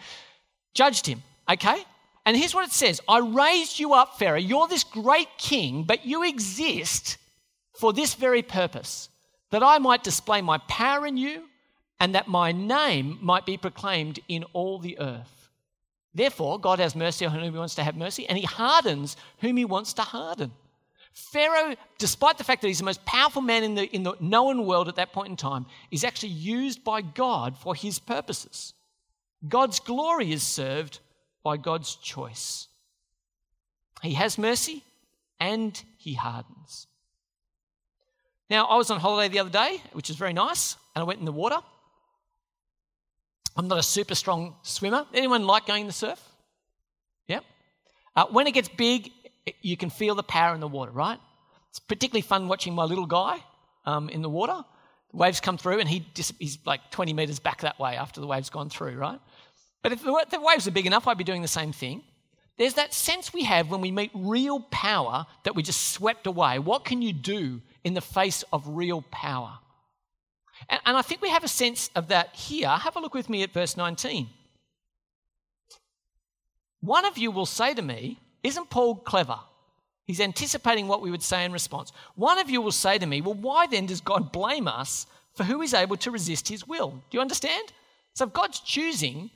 Judged 0.73 1.05
him, 1.05 1.21
okay? 1.49 1.84
And 2.25 2.38
here's 2.38 2.53
what 2.53 2.65
it 2.65 2.71
says 2.71 3.01
I 3.07 3.19
raised 3.19 3.79
you 3.79 3.93
up, 3.93 4.17
Pharaoh. 4.17 4.39
You're 4.39 4.67
this 4.67 4.84
great 4.84 5.29
king, 5.38 5.84
but 5.84 6.05
you 6.05 6.23
exist 6.23 7.17
for 7.79 7.93
this 7.93 8.13
very 8.13 8.41
purpose 8.43 9.10
that 9.49 9.63
I 9.63 9.79
might 9.79 10.03
display 10.03 10.41
my 10.41 10.57
power 10.67 11.05
in 11.05 11.17
you 11.17 11.43
and 11.99 12.15
that 12.15 12.27
my 12.27 12.51
name 12.51 13.19
might 13.21 13.45
be 13.45 13.57
proclaimed 13.57 14.19
in 14.27 14.43
all 14.53 14.79
the 14.79 14.99
earth. 14.99 15.49
Therefore, 16.13 16.60
God 16.60 16.79
has 16.79 16.95
mercy 16.95 17.25
on 17.25 17.34
whom 17.34 17.43
he 17.43 17.49
wants 17.49 17.75
to 17.75 17.84
have 17.84 17.95
mercy, 17.95 18.27
and 18.27 18.38
he 18.38 18.43
hardens 18.43 19.15
whom 19.39 19.55
he 19.55 19.65
wants 19.65 19.93
to 19.93 20.01
harden. 20.01 20.51
Pharaoh, 21.13 21.75
despite 21.97 22.38
the 22.38 22.43
fact 22.43 22.62
that 22.62 22.67
he's 22.67 22.79
the 22.79 22.86
most 22.86 23.05
powerful 23.05 23.41
man 23.41 23.63
in 23.63 23.75
the, 23.75 23.86
in 23.95 24.03
the 24.03 24.15
known 24.19 24.65
world 24.65 24.88
at 24.88 24.95
that 24.95 25.13
point 25.13 25.29
in 25.29 25.36
time, 25.36 25.65
is 25.89 26.03
actually 26.03 26.29
used 26.29 26.84
by 26.84 27.01
God 27.01 27.57
for 27.57 27.75
his 27.75 27.99
purposes. 27.99 28.73
God's 29.47 29.80
glory 29.80 30.32
is 30.32 30.43
served 30.43 30.99
by 31.43 31.58
God's 31.58 31.95
choice. 31.95 32.67
He 34.01 34.13
has 34.13 34.38
mercy 34.38 34.84
and 35.39 35.82
he 35.97 36.13
hardens. 36.13 36.88
Now, 38.49 38.65
I 38.65 38.75
was 38.75 38.91
on 38.91 38.99
holiday 38.99 39.32
the 39.32 39.39
other 39.39 39.49
day, 39.49 39.82
which 39.93 40.10
is 40.10 40.15
very 40.17 40.34
nice, 40.34 40.75
and 40.93 41.01
I 41.01 41.06
went 41.06 41.19
in 41.19 41.25
the 41.25 41.32
water. 41.32 41.58
I'm 43.56 43.67
not 43.67 43.77
a 43.77 43.84
super 43.84 44.15
strong 44.15 44.56
swimmer. 44.62 45.06
Anyone 45.13 45.45
like 45.45 45.65
going 45.65 45.88
the 45.88 45.93
surf? 45.93 46.21
Yeah. 47.27 47.39
Uh, 48.15 48.25
when 48.30 48.47
it 48.47 48.51
gets 48.51 48.69
big, 48.69 49.12
you 49.62 49.77
can 49.77 49.89
feel 49.89 50.15
the 50.15 50.23
power 50.23 50.54
in 50.54 50.60
the 50.60 50.67
water, 50.67 50.91
right? 50.91 51.19
It's 51.69 51.80
particularly 51.80 52.21
fun 52.21 52.47
watching 52.47 52.73
my 52.73 52.84
little 52.84 53.06
guy 53.06 53.38
um, 53.86 54.10
in 54.10 54.21
the 54.21 54.30
water. 54.30 54.63
Waves 55.13 55.39
come 55.39 55.58
through, 55.58 55.80
and 55.80 55.89
he 55.89 56.06
he's 56.39 56.58
like 56.65 56.89
20 56.91 57.13
meters 57.13 57.39
back 57.39 57.62
that 57.62 57.80
way 57.80 57.95
after 57.95 58.21
the 58.21 58.28
wave's 58.28 58.50
gone 58.50 58.69
through, 58.69 58.95
right? 58.95 59.19
But 59.84 59.91
if 59.91 60.04
the, 60.04 60.26
the 60.30 60.39
waves 60.39 60.67
are 60.67 60.71
big 60.71 60.86
enough, 60.86 61.08
I'd 61.08 61.17
be 61.17 61.24
doing 61.24 61.41
the 61.41 61.47
same 61.47 61.74
thing. 61.74 62.04
There's 62.58 62.76
that 62.76 62.93
sense 62.93 63.34
we 63.34 63.43
have 63.43 63.69
when 63.69 63.82
we 63.82 63.91
meet 63.91 64.12
real 64.13 64.60
power 64.60 65.26
that 65.43 65.56
we 65.56 65.63
just 65.63 65.93
swept 65.93 66.28
away. 66.28 66.60
What 66.60 66.86
can 66.86 67.02
you 67.02 67.12
do 67.12 67.62
in 67.84 67.93
the 67.93 68.02
face 68.02 68.43
of 68.54 68.63
real 68.67 69.04
power. 69.12 69.54
And, 70.69 70.80
and 70.86 70.97
I 70.97 71.02
think 71.02 71.21
we 71.21 71.30
have 71.30 71.43
a 71.43 71.50
sense 71.50 71.89
of 71.95 72.10
that 72.10 72.36
here. 72.36 72.69
Have 72.69 72.95
a 72.95 73.00
look 73.00 73.13
with 73.13 73.30
me 73.30 73.43
at 73.43 73.52
verse 73.52 73.76
19. 73.78 74.30
One 76.82 77.06
of 77.06 77.17
you 77.17 77.32
will 77.32 77.45
say 77.45 77.74
to 77.74 77.82
me, 77.82 78.19
Isn't 78.43 78.69
Paul 78.69 78.95
clever? 78.95 79.39
He's 80.06 80.20
anticipating 80.20 80.88
what 80.88 81.02
we 81.02 81.12
would 81.12 81.24
say 81.24 81.46
in 81.46 81.52
response. 81.52 81.92
One 82.16 82.40
of 82.40 82.50
you 82.50 82.62
will 82.62 82.72
say 82.72 82.98
to 82.98 83.06
me, 83.06 83.22
Well, 83.22 83.36
why 83.36 83.68
then 83.68 83.86
does 83.86 84.02
God 84.02 84.32
blame 84.32 84.68
us 84.68 85.06
for 85.36 85.44
who 85.44 85.62
is 85.62 85.74
able 85.74 85.98
to 85.98 86.12
resist 86.12 86.50
his 86.50 86.68
will? 86.68 86.90
Do 86.90 87.18
you 87.18 87.22
understand? 87.22 87.72
So 88.14 88.26
if 88.26 88.34
God's 88.34 88.60
choosing, 88.60 89.30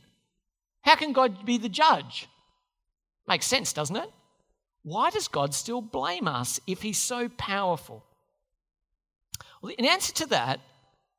how 0.82 0.96
can 0.96 1.14
God 1.14 1.46
be 1.46 1.58
the 1.58 1.70
judge? 1.70 2.28
Makes 3.28 3.46
sense, 3.46 3.74
doesn't 3.74 3.96
it? 3.96 4.10
Why 4.84 5.10
does 5.10 5.28
God 5.28 5.54
still 5.54 5.82
blame 5.82 6.28
us 6.28 6.60
if 6.68 6.82
he's 6.82 6.98
so 6.98 7.30
powerful? 7.30 8.04
Well, 9.62 9.74
in 9.78 9.86
answer 9.86 10.14
to 10.14 10.28
that, 10.28 10.60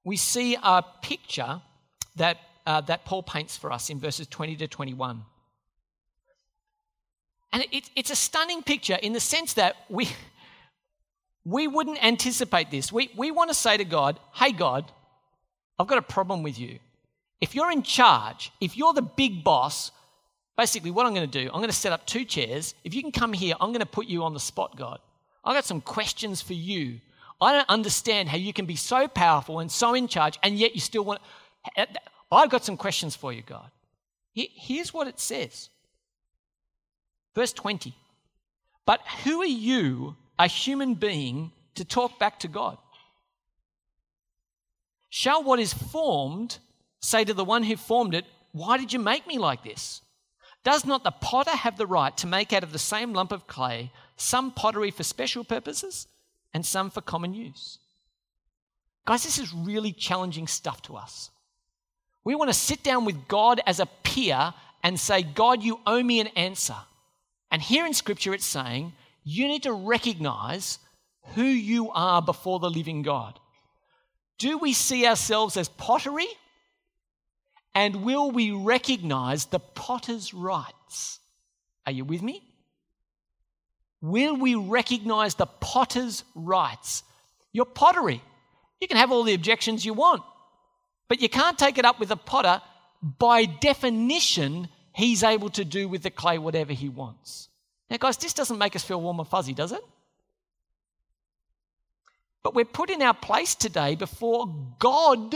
we 0.05 0.17
see 0.17 0.57
a 0.63 0.85
picture 1.03 1.61
that, 2.15 2.37
uh, 2.65 2.81
that 2.83 3.05
Paul 3.05 3.25
paints 3.25 3.57
for 3.57 3.73
us 3.73 3.91
in 3.91 3.99
verses 3.99 4.29
20 4.29 4.55
to 4.57 4.69
21. 4.69 5.25
And 7.53 7.65
it, 7.73 7.89
it's 7.97 8.11
a 8.11 8.17
stunning 8.17 8.63
picture 8.63 8.97
in 8.97 9.13
the 9.13 9.21
sense 9.21 9.55
that 9.55 9.77
we, 9.89 10.09
we 11.45 11.69
wouldn't 11.69 12.05
anticipate 12.05 12.71
this. 12.71 12.93
We, 12.93 13.11
we 13.17 13.31
want 13.31 13.51
to 13.51 13.55
say 13.55 13.77
to 13.77 13.85
God, 13.85 14.19
hey, 14.35 14.53
God, 14.53 14.91
I've 15.79 15.87
got 15.87 15.99
a 15.99 16.03
problem 16.03 16.43
with 16.43 16.59
you. 16.59 16.79
If 17.41 17.55
you're 17.55 17.71
in 17.71 17.83
charge, 17.83 18.51
if 18.61 18.77
you're 18.77 18.95
the 18.95 19.03
big 19.03 19.45
boss, 19.45 19.91
basically 20.57 20.91
what 20.91 21.07
I'm 21.07 21.15
going 21.15 21.31
to 21.31 21.45
do, 21.45 21.47
I'm 21.47 21.61
going 21.61 21.69
to 21.69 21.73
set 21.73 21.93
up 21.93 22.07
two 22.07 22.25
chairs. 22.25 22.75
If 22.83 22.95
you 22.95 23.03
can 23.03 23.13
come 23.13 23.33
here, 23.33 23.55
I'm 23.61 23.71
going 23.71 23.81
to 23.81 23.87
put 23.87 24.07
you 24.07 24.25
on 24.25 24.35
the 24.35 24.41
spot, 24.41 24.77
God. 24.77 25.01
I've 25.45 25.55
got 25.55 25.65
some 25.65 25.81
questions 25.81 26.41
for 26.41 26.55
you. 26.55 27.01
I 27.41 27.53
don't 27.53 27.69
understand 27.69 28.29
how 28.29 28.39
you 28.39 28.53
can 28.53 28.67
be 28.67 28.77
so 28.77 29.07
powerful 29.07 29.61
and 29.61 29.71
so 29.71 29.95
in 29.95 30.09
charge, 30.09 30.39
and 30.43 30.59
yet 30.59 30.75
you 30.75 30.81
still 30.81 31.05
want. 31.05 31.21
I've 32.33 32.51
got 32.51 32.65
some 32.65 32.77
questions 32.77 33.15
for 33.15 33.33
you, 33.33 33.43
God. 33.43 33.71
Here's 34.33 34.93
what 34.93 35.07
it 35.07 35.21
says 35.21 35.69
Verse 37.37 37.53
20. 37.53 37.95
But 38.87 39.03
who 39.23 39.43
are 39.43 39.45
you, 39.45 40.17
a 40.39 40.47
human 40.47 40.95
being, 40.95 41.53
to 41.75 41.85
talk 41.85 42.19
back 42.19 42.41
to 42.41 42.49
God? 42.49 42.79
Shall 45.11 45.45
what 45.45 45.61
is 45.61 45.75
formed 45.75 46.59
say 47.01 47.25
to 47.25 47.35
the 47.35 47.45
one 47.45 47.63
who 47.63 47.77
formed 47.77 48.15
it, 48.15 48.25
Why 48.53 48.79
did 48.79 48.93
you 48.93 48.99
make 48.99 49.27
me 49.27 49.39
like 49.39 49.63
this? 49.63 50.01
Does 50.65 50.87
not 50.87 51.05
the 51.05 51.11
potter 51.11 51.51
have 51.51 51.77
the 51.77 51.87
right 51.87 52.17
to 52.17 52.27
make 52.27 52.53
out 52.53 52.65
of 52.65 52.73
the 52.73 52.79
same 52.79 53.13
lump 53.13 53.33
of 53.33 53.47
clay 53.47 53.93
some 54.17 54.51
pottery 54.51 54.91
for 54.91 55.05
special 55.05 55.45
purposes 55.45 56.09
and 56.55 56.65
some 56.65 56.91
for 56.91 57.03
common 57.03 57.35
use? 57.35 57.79
Guys, 59.05 59.25
this 59.25 59.39
is 59.39 59.53
really 59.53 59.93
challenging 59.93 60.47
stuff 60.47 60.81
to 60.83 60.97
us. 60.97 61.31
We 62.25 62.35
want 62.35 62.49
to 62.49 62.55
sit 62.55 62.83
down 62.83 63.05
with 63.05 63.29
God 63.29 63.61
as 63.67 63.79
a 63.79 63.87
peer 63.87 64.55
and 64.83 64.99
say, 64.99 65.23
God, 65.23 65.63
you 65.63 65.81
owe 65.87 66.03
me 66.03 66.19
an 66.19 66.29
answer. 66.29 66.77
And 67.51 67.63
here 67.63 67.87
in 67.87 67.95
Scripture, 67.95 68.35
it's 68.35 68.45
saying 68.45 68.93
you 69.25 69.49
need 69.49 69.65
to 69.65 69.73
recognize 69.73 70.79
who 71.35 71.43
you 71.43 71.91
are 71.91 72.23
before 72.23 72.59
the 72.59 72.71
living 72.71 73.03
God. 73.03 73.39
Do 74.39 74.59
we 74.59 74.73
see 74.73 75.07
ourselves 75.07 75.57
as 75.57 75.69
pottery? 75.69 76.29
And 77.75 78.05
will 78.05 78.31
we 78.31 78.51
recognize 78.53 79.47
the 79.47 79.59
potter's 79.59 80.33
rights? 80.33 81.21
Are 81.87 81.93
you 81.93 82.05
with 82.05 82.23
me? 82.23 82.43
Will 84.01 84.37
we 84.37 84.55
recognize 84.55 85.35
the 85.35 85.47
potter's 85.47 86.25
rights? 86.35 87.03
Your 87.53 87.65
pottery. 87.65 88.23
You 88.81 88.89
can 88.89 88.97
have 88.97 89.11
all 89.11 89.25
the 89.25 89.35
objections 89.35 89.85
you 89.85 89.95
want, 89.95 90.23
but 91.09 91.21
you 91.21 91.29
can't 91.29 91.59
take 91.59 91.79
it 91.79 91.85
up 91.85 91.99
with 91.99 92.11
the 92.11 92.17
potter. 92.17 92.61
By 93.19 93.47
definition, 93.47 94.69
he's 94.97 95.23
able 95.23 95.51
to 95.51 95.65
do 95.65 95.89
with 95.89 96.03
the 96.03 96.11
clay 96.11 96.39
whatever 96.39 96.73
he 96.73 96.89
wants. 96.89 97.49
Now, 97.91 97.99
guys, 97.99 98.17
this 98.17 98.33
doesn't 98.33 98.57
make 98.57 98.75
us 98.75 98.83
feel 98.83 99.01
warm 99.01 99.21
and 99.21 99.29
fuzzy, 99.29 99.53
does 99.53 99.73
it? 99.73 99.83
But 102.43 102.55
we're 102.55 102.65
put 102.65 102.89
in 102.89 103.03
our 103.03 103.13
place 103.13 103.55
today 103.55 103.95
before 103.95 104.49
God. 104.79 105.35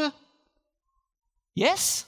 Yes? 1.54 2.06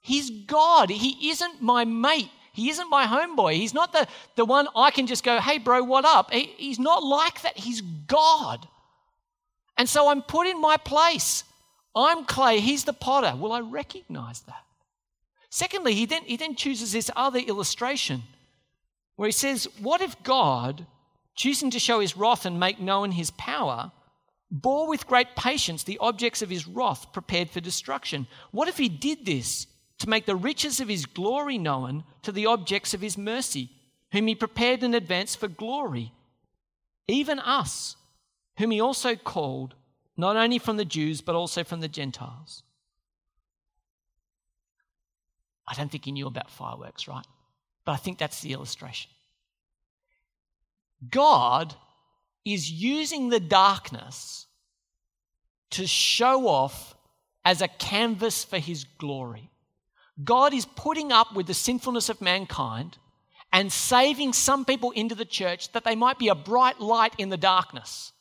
He's 0.00 0.30
God. 0.46 0.88
He 0.88 1.30
isn't 1.30 1.60
my 1.60 1.84
mate. 1.84 2.30
He 2.52 2.70
isn't 2.70 2.88
my 2.88 3.06
homeboy. 3.06 3.54
He's 3.54 3.74
not 3.74 3.92
the, 3.92 4.08
the 4.36 4.46
one 4.46 4.66
I 4.74 4.90
can 4.90 5.06
just 5.06 5.22
go, 5.22 5.38
hey, 5.38 5.58
bro, 5.58 5.82
what 5.84 6.06
up? 6.06 6.32
He, 6.32 6.44
he's 6.56 6.78
not 6.78 7.02
like 7.02 7.42
that. 7.42 7.58
He's 7.58 7.82
God. 7.82 8.66
And 9.76 9.86
so 9.86 10.08
I'm 10.08 10.22
put 10.22 10.46
in 10.46 10.58
my 10.60 10.78
place. 10.78 11.44
I'm 11.94 12.24
clay. 12.24 12.60
He's 12.60 12.84
the 12.84 12.94
potter. 12.94 13.36
Will 13.36 13.52
I 13.52 13.60
recognize 13.60 14.40
that? 14.42 14.62
Secondly, 15.50 15.94
he 15.94 16.06
then, 16.06 16.22
he 16.24 16.36
then 16.36 16.54
chooses 16.54 16.92
this 16.92 17.10
other 17.16 17.38
illustration 17.38 18.22
where 19.16 19.28
he 19.28 19.32
says, 19.32 19.68
What 19.80 20.00
if 20.00 20.22
God, 20.22 20.86
choosing 21.34 21.70
to 21.70 21.78
show 21.78 22.00
his 22.00 22.16
wrath 22.16 22.46
and 22.46 22.60
make 22.60 22.80
known 22.80 23.12
his 23.12 23.30
power, 23.32 23.92
bore 24.50 24.88
with 24.88 25.06
great 25.06 25.34
patience 25.36 25.82
the 25.82 25.98
objects 25.98 26.42
of 26.42 26.50
his 26.50 26.66
wrath 26.66 27.12
prepared 27.12 27.50
for 27.50 27.60
destruction? 27.60 28.26
What 28.50 28.68
if 28.68 28.78
he 28.78 28.88
did 28.88 29.24
this 29.24 29.66
to 29.98 30.08
make 30.08 30.26
the 30.26 30.36
riches 30.36 30.80
of 30.80 30.88
his 30.88 31.06
glory 31.06 31.58
known 31.58 32.04
to 32.22 32.32
the 32.32 32.46
objects 32.46 32.92
of 32.94 33.00
his 33.00 33.16
mercy, 33.16 33.70
whom 34.12 34.26
he 34.26 34.34
prepared 34.34 34.82
in 34.82 34.94
advance 34.94 35.34
for 35.34 35.48
glory? 35.48 36.12
Even 37.08 37.38
us, 37.38 37.96
whom 38.58 38.70
he 38.70 38.80
also 38.80 39.14
called, 39.14 39.74
not 40.16 40.36
only 40.36 40.58
from 40.58 40.76
the 40.76 40.84
Jews, 40.84 41.20
but 41.20 41.34
also 41.34 41.62
from 41.62 41.80
the 41.80 41.88
Gentiles. 41.88 42.62
I 45.68 45.74
don't 45.74 45.90
think 45.90 46.04
he 46.04 46.12
knew 46.12 46.26
about 46.26 46.50
fireworks, 46.50 47.08
right? 47.08 47.26
But 47.84 47.92
I 47.92 47.96
think 47.96 48.18
that's 48.18 48.40
the 48.40 48.52
illustration. 48.52 49.10
God 51.10 51.74
is 52.44 52.70
using 52.70 53.28
the 53.28 53.40
darkness 53.40 54.46
to 55.70 55.86
show 55.86 56.48
off 56.48 56.94
as 57.44 57.60
a 57.60 57.68
canvas 57.68 58.44
for 58.44 58.58
his 58.58 58.84
glory. 58.84 59.50
God 60.22 60.54
is 60.54 60.64
putting 60.64 61.12
up 61.12 61.34
with 61.34 61.46
the 61.46 61.54
sinfulness 61.54 62.08
of 62.08 62.20
mankind 62.20 62.98
and 63.52 63.72
saving 63.72 64.32
some 64.32 64.64
people 64.64 64.90
into 64.92 65.14
the 65.14 65.24
church 65.24 65.72
that 65.72 65.84
they 65.84 65.94
might 65.94 66.18
be 66.18 66.28
a 66.28 66.34
bright 66.34 66.80
light 66.80 67.14
in 67.18 67.28
the 67.28 67.36
darkness. 67.36 68.12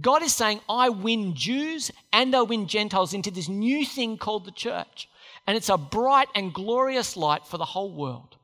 God 0.00 0.22
is 0.22 0.34
saying, 0.34 0.60
I 0.68 0.88
win 0.90 1.34
Jews 1.34 1.90
and 2.12 2.34
I 2.34 2.42
win 2.42 2.66
Gentiles 2.66 3.14
into 3.14 3.30
this 3.30 3.48
new 3.48 3.84
thing 3.84 4.18
called 4.18 4.44
the 4.44 4.50
church. 4.50 5.08
And 5.46 5.56
it's 5.56 5.68
a 5.68 5.78
bright 5.78 6.28
and 6.34 6.52
glorious 6.52 7.16
light 7.16 7.46
for 7.46 7.58
the 7.58 7.64
whole 7.64 7.92
world. 7.92 8.36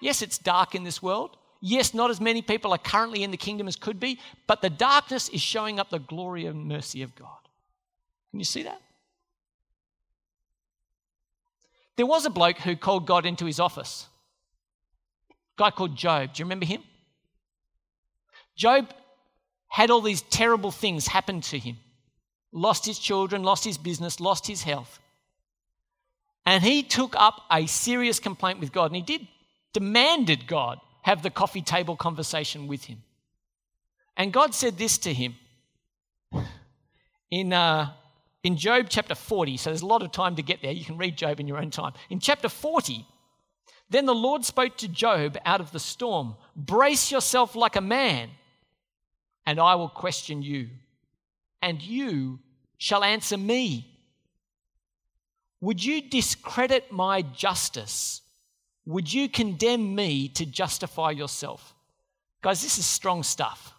Yes, 0.00 0.22
it's 0.22 0.38
dark 0.38 0.74
in 0.74 0.84
this 0.84 1.02
world. 1.02 1.36
Yes, 1.60 1.94
not 1.94 2.10
as 2.10 2.20
many 2.20 2.42
people 2.42 2.72
are 2.72 2.78
currently 2.78 3.22
in 3.22 3.30
the 3.30 3.36
kingdom 3.36 3.68
as 3.68 3.76
could 3.76 3.98
be, 3.98 4.18
but 4.46 4.60
the 4.60 4.70
darkness 4.70 5.28
is 5.30 5.40
showing 5.40 5.78
up 5.78 5.88
the 5.90 5.98
glory 5.98 6.46
and 6.46 6.66
mercy 6.66 7.02
of 7.02 7.14
God. 7.14 7.28
Can 8.30 8.40
you 8.40 8.44
see 8.44 8.64
that? 8.64 8.80
There 11.96 12.06
was 12.06 12.26
a 12.26 12.30
bloke 12.30 12.58
who 12.58 12.76
called 12.76 13.06
God 13.06 13.24
into 13.24 13.46
his 13.46 13.60
office. 13.60 14.08
A 15.30 15.34
guy 15.62 15.70
called 15.70 15.96
Job. 15.96 16.34
Do 16.34 16.40
you 16.40 16.44
remember 16.44 16.66
him? 16.66 16.82
Job 18.56 18.92
had 19.68 19.90
all 19.90 20.00
these 20.00 20.22
terrible 20.22 20.70
things 20.70 21.06
happen 21.06 21.40
to 21.40 21.58
him 21.58 21.76
lost 22.54 22.86
his 22.86 23.00
children, 23.00 23.42
lost 23.42 23.64
his 23.64 23.76
business, 23.76 24.20
lost 24.20 24.46
his 24.46 24.62
health. 24.62 25.00
And 26.46 26.62
he 26.62 26.82
took 26.82 27.14
up 27.16 27.42
a 27.50 27.66
serious 27.66 28.20
complaint 28.20 28.60
with 28.60 28.72
God. 28.72 28.86
And 28.86 28.96
he 28.96 29.02
did 29.02 29.26
demanded 29.72 30.46
God 30.46 30.78
have 31.02 31.22
the 31.22 31.30
coffee 31.30 31.60
table 31.60 31.96
conversation 31.96 32.66
with 32.66 32.84
him. 32.84 33.02
And 34.16 34.32
God 34.32 34.54
said 34.54 34.78
this 34.78 34.96
to 34.98 35.12
him 35.12 35.34
in, 37.30 37.52
uh, 37.52 37.90
in 38.42 38.56
Job 38.56 38.86
chapter 38.88 39.14
40. 39.14 39.56
So 39.58 39.70
there's 39.70 39.82
a 39.82 39.86
lot 39.86 40.02
of 40.02 40.12
time 40.12 40.36
to 40.36 40.42
get 40.42 40.62
there. 40.62 40.70
You 40.70 40.84
can 40.84 40.96
read 40.96 41.16
Job 41.16 41.40
in 41.40 41.48
your 41.48 41.58
own 41.58 41.70
time. 41.70 41.92
In 42.08 42.20
chapter 42.20 42.48
40, 42.48 43.04
then 43.90 44.06
the 44.06 44.14
Lord 44.14 44.44
spoke 44.44 44.76
to 44.78 44.88
Job 44.88 45.36
out 45.44 45.60
of 45.60 45.72
the 45.72 45.80
storm 45.80 46.36
Brace 46.56 47.10
yourself 47.10 47.54
like 47.54 47.76
a 47.76 47.80
man, 47.80 48.30
and 49.44 49.60
I 49.60 49.74
will 49.74 49.88
question 49.88 50.42
you, 50.42 50.68
and 51.60 51.82
you 51.82 52.38
shall 52.78 53.04
answer 53.04 53.36
me. 53.36 53.93
Would 55.64 55.82
you 55.82 56.02
discredit 56.02 56.92
my 56.92 57.22
justice? 57.22 58.20
Would 58.84 59.10
you 59.10 59.30
condemn 59.30 59.94
me 59.94 60.28
to 60.28 60.44
justify 60.44 61.12
yourself? 61.12 61.74
Guys, 62.42 62.60
this 62.60 62.76
is 62.76 62.84
strong 62.84 63.22
stuff. 63.22 63.72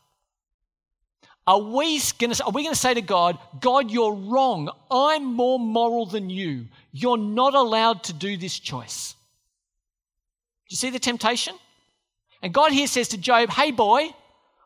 Are 1.45 1.59
we 1.59 2.01
going 2.17 2.33
to, 2.33 2.43
are 2.43 2.51
we 2.51 2.63
going 2.63 2.73
to 2.73 2.79
say 2.79 2.95
to 2.95 3.03
God, 3.03 3.37
God, 3.59 3.91
you're 3.91 4.15
wrong. 4.15 4.71
I'm 4.89 5.25
more 5.25 5.59
moral 5.59 6.07
than 6.07 6.31
you. 6.31 6.65
You're 6.91 7.19
not 7.19 7.53
allowed 7.53 8.01
to 8.05 8.13
do 8.13 8.35
this 8.35 8.57
choice. 8.57 9.13
Do 10.67 10.73
you 10.73 10.77
see 10.77 10.89
the 10.89 10.97
temptation? 10.97 11.53
And 12.41 12.51
God 12.51 12.71
here 12.71 12.87
says 12.87 13.09
to 13.09 13.19
Job, 13.19 13.51
hey 13.51 13.69
boy, 13.69 14.09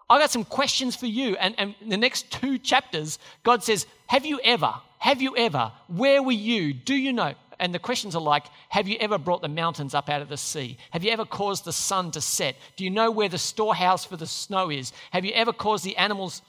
I 0.09 0.19
got 0.19 0.31
some 0.31 0.45
questions 0.45 0.95
for 0.95 1.07
you. 1.07 1.35
And, 1.35 1.53
and 1.57 1.75
the 1.85 1.97
next 1.97 2.31
two 2.31 2.57
chapters, 2.57 3.19
God 3.43 3.61
says, 3.61 3.87
Have 4.07 4.25
you 4.25 4.39
ever, 4.41 4.73
have 4.99 5.21
you 5.21 5.35
ever, 5.35 5.71
where 5.87 6.21
were 6.21 6.31
you? 6.31 6.73
Do 6.73 6.93
you 6.93 7.13
know? 7.13 7.33
And 7.57 7.73
the 7.73 7.79
questions 7.79 8.15
are 8.15 8.21
like 8.21 8.45
Have 8.69 8.87
you 8.87 8.97
ever 8.99 9.17
brought 9.17 9.41
the 9.41 9.47
mountains 9.47 9.93
up 9.93 10.09
out 10.09 10.21
of 10.21 10.29
the 10.29 10.37
sea? 10.37 10.77
Have 10.91 11.03
you 11.03 11.11
ever 11.11 11.25
caused 11.25 11.65
the 11.65 11.73
sun 11.73 12.11
to 12.11 12.21
set? 12.21 12.55
Do 12.75 12.83
you 12.83 12.89
know 12.89 13.09
where 13.09 13.29
the 13.29 13.37
storehouse 13.37 14.05
for 14.05 14.17
the 14.17 14.27
snow 14.27 14.69
is? 14.69 14.93
Have 15.11 15.25
you 15.25 15.31
ever 15.33 15.53
caused 15.53 15.83
the 15.83 15.97
animals? 15.97 16.41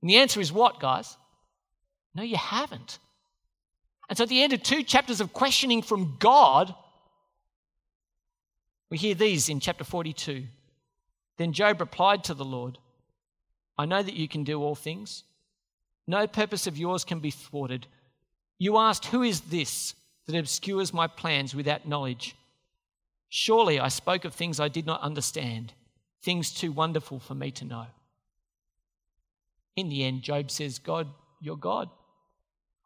And 0.00 0.10
the 0.10 0.16
answer 0.16 0.40
is 0.40 0.52
what, 0.52 0.78
guys? 0.78 1.16
No, 2.14 2.22
you 2.22 2.36
haven't. 2.36 2.98
And 4.08 4.16
so 4.16 4.24
at 4.24 4.30
the 4.30 4.42
end 4.42 4.52
of 4.52 4.62
two 4.62 4.82
chapters 4.82 5.20
of 5.20 5.32
questioning 5.32 5.82
from 5.82 6.16
God, 6.18 6.74
we 8.90 8.96
hear 8.96 9.14
these 9.14 9.48
in 9.48 9.60
chapter 9.60 9.84
42. 9.84 10.44
Then 11.36 11.52
Job 11.52 11.80
replied 11.80 12.24
to 12.24 12.34
the 12.34 12.44
Lord, 12.44 12.78
I 13.76 13.84
know 13.84 14.02
that 14.02 14.14
you 14.14 14.28
can 14.28 14.44
do 14.44 14.62
all 14.62 14.74
things. 14.74 15.24
No 16.08 16.26
purpose 16.26 16.66
of 16.66 16.78
yours 16.78 17.04
can 17.04 17.20
be 17.20 17.30
thwarted. 17.30 17.86
You 18.58 18.78
asked, 18.78 19.04
Who 19.06 19.22
is 19.22 19.42
this 19.42 19.94
that 20.26 20.34
obscures 20.34 20.92
my 20.92 21.06
plans 21.06 21.54
without 21.54 21.86
knowledge? 21.86 22.34
Surely 23.28 23.78
I 23.78 23.88
spoke 23.88 24.24
of 24.24 24.34
things 24.34 24.58
I 24.58 24.68
did 24.68 24.86
not 24.86 25.02
understand, 25.02 25.74
things 26.22 26.50
too 26.50 26.72
wonderful 26.72 27.20
for 27.20 27.34
me 27.34 27.50
to 27.52 27.66
know. 27.66 27.86
In 29.76 29.90
the 29.90 30.02
end, 30.02 30.22
Job 30.22 30.50
says, 30.50 30.78
God, 30.78 31.06
you're 31.42 31.56
God. 31.56 31.90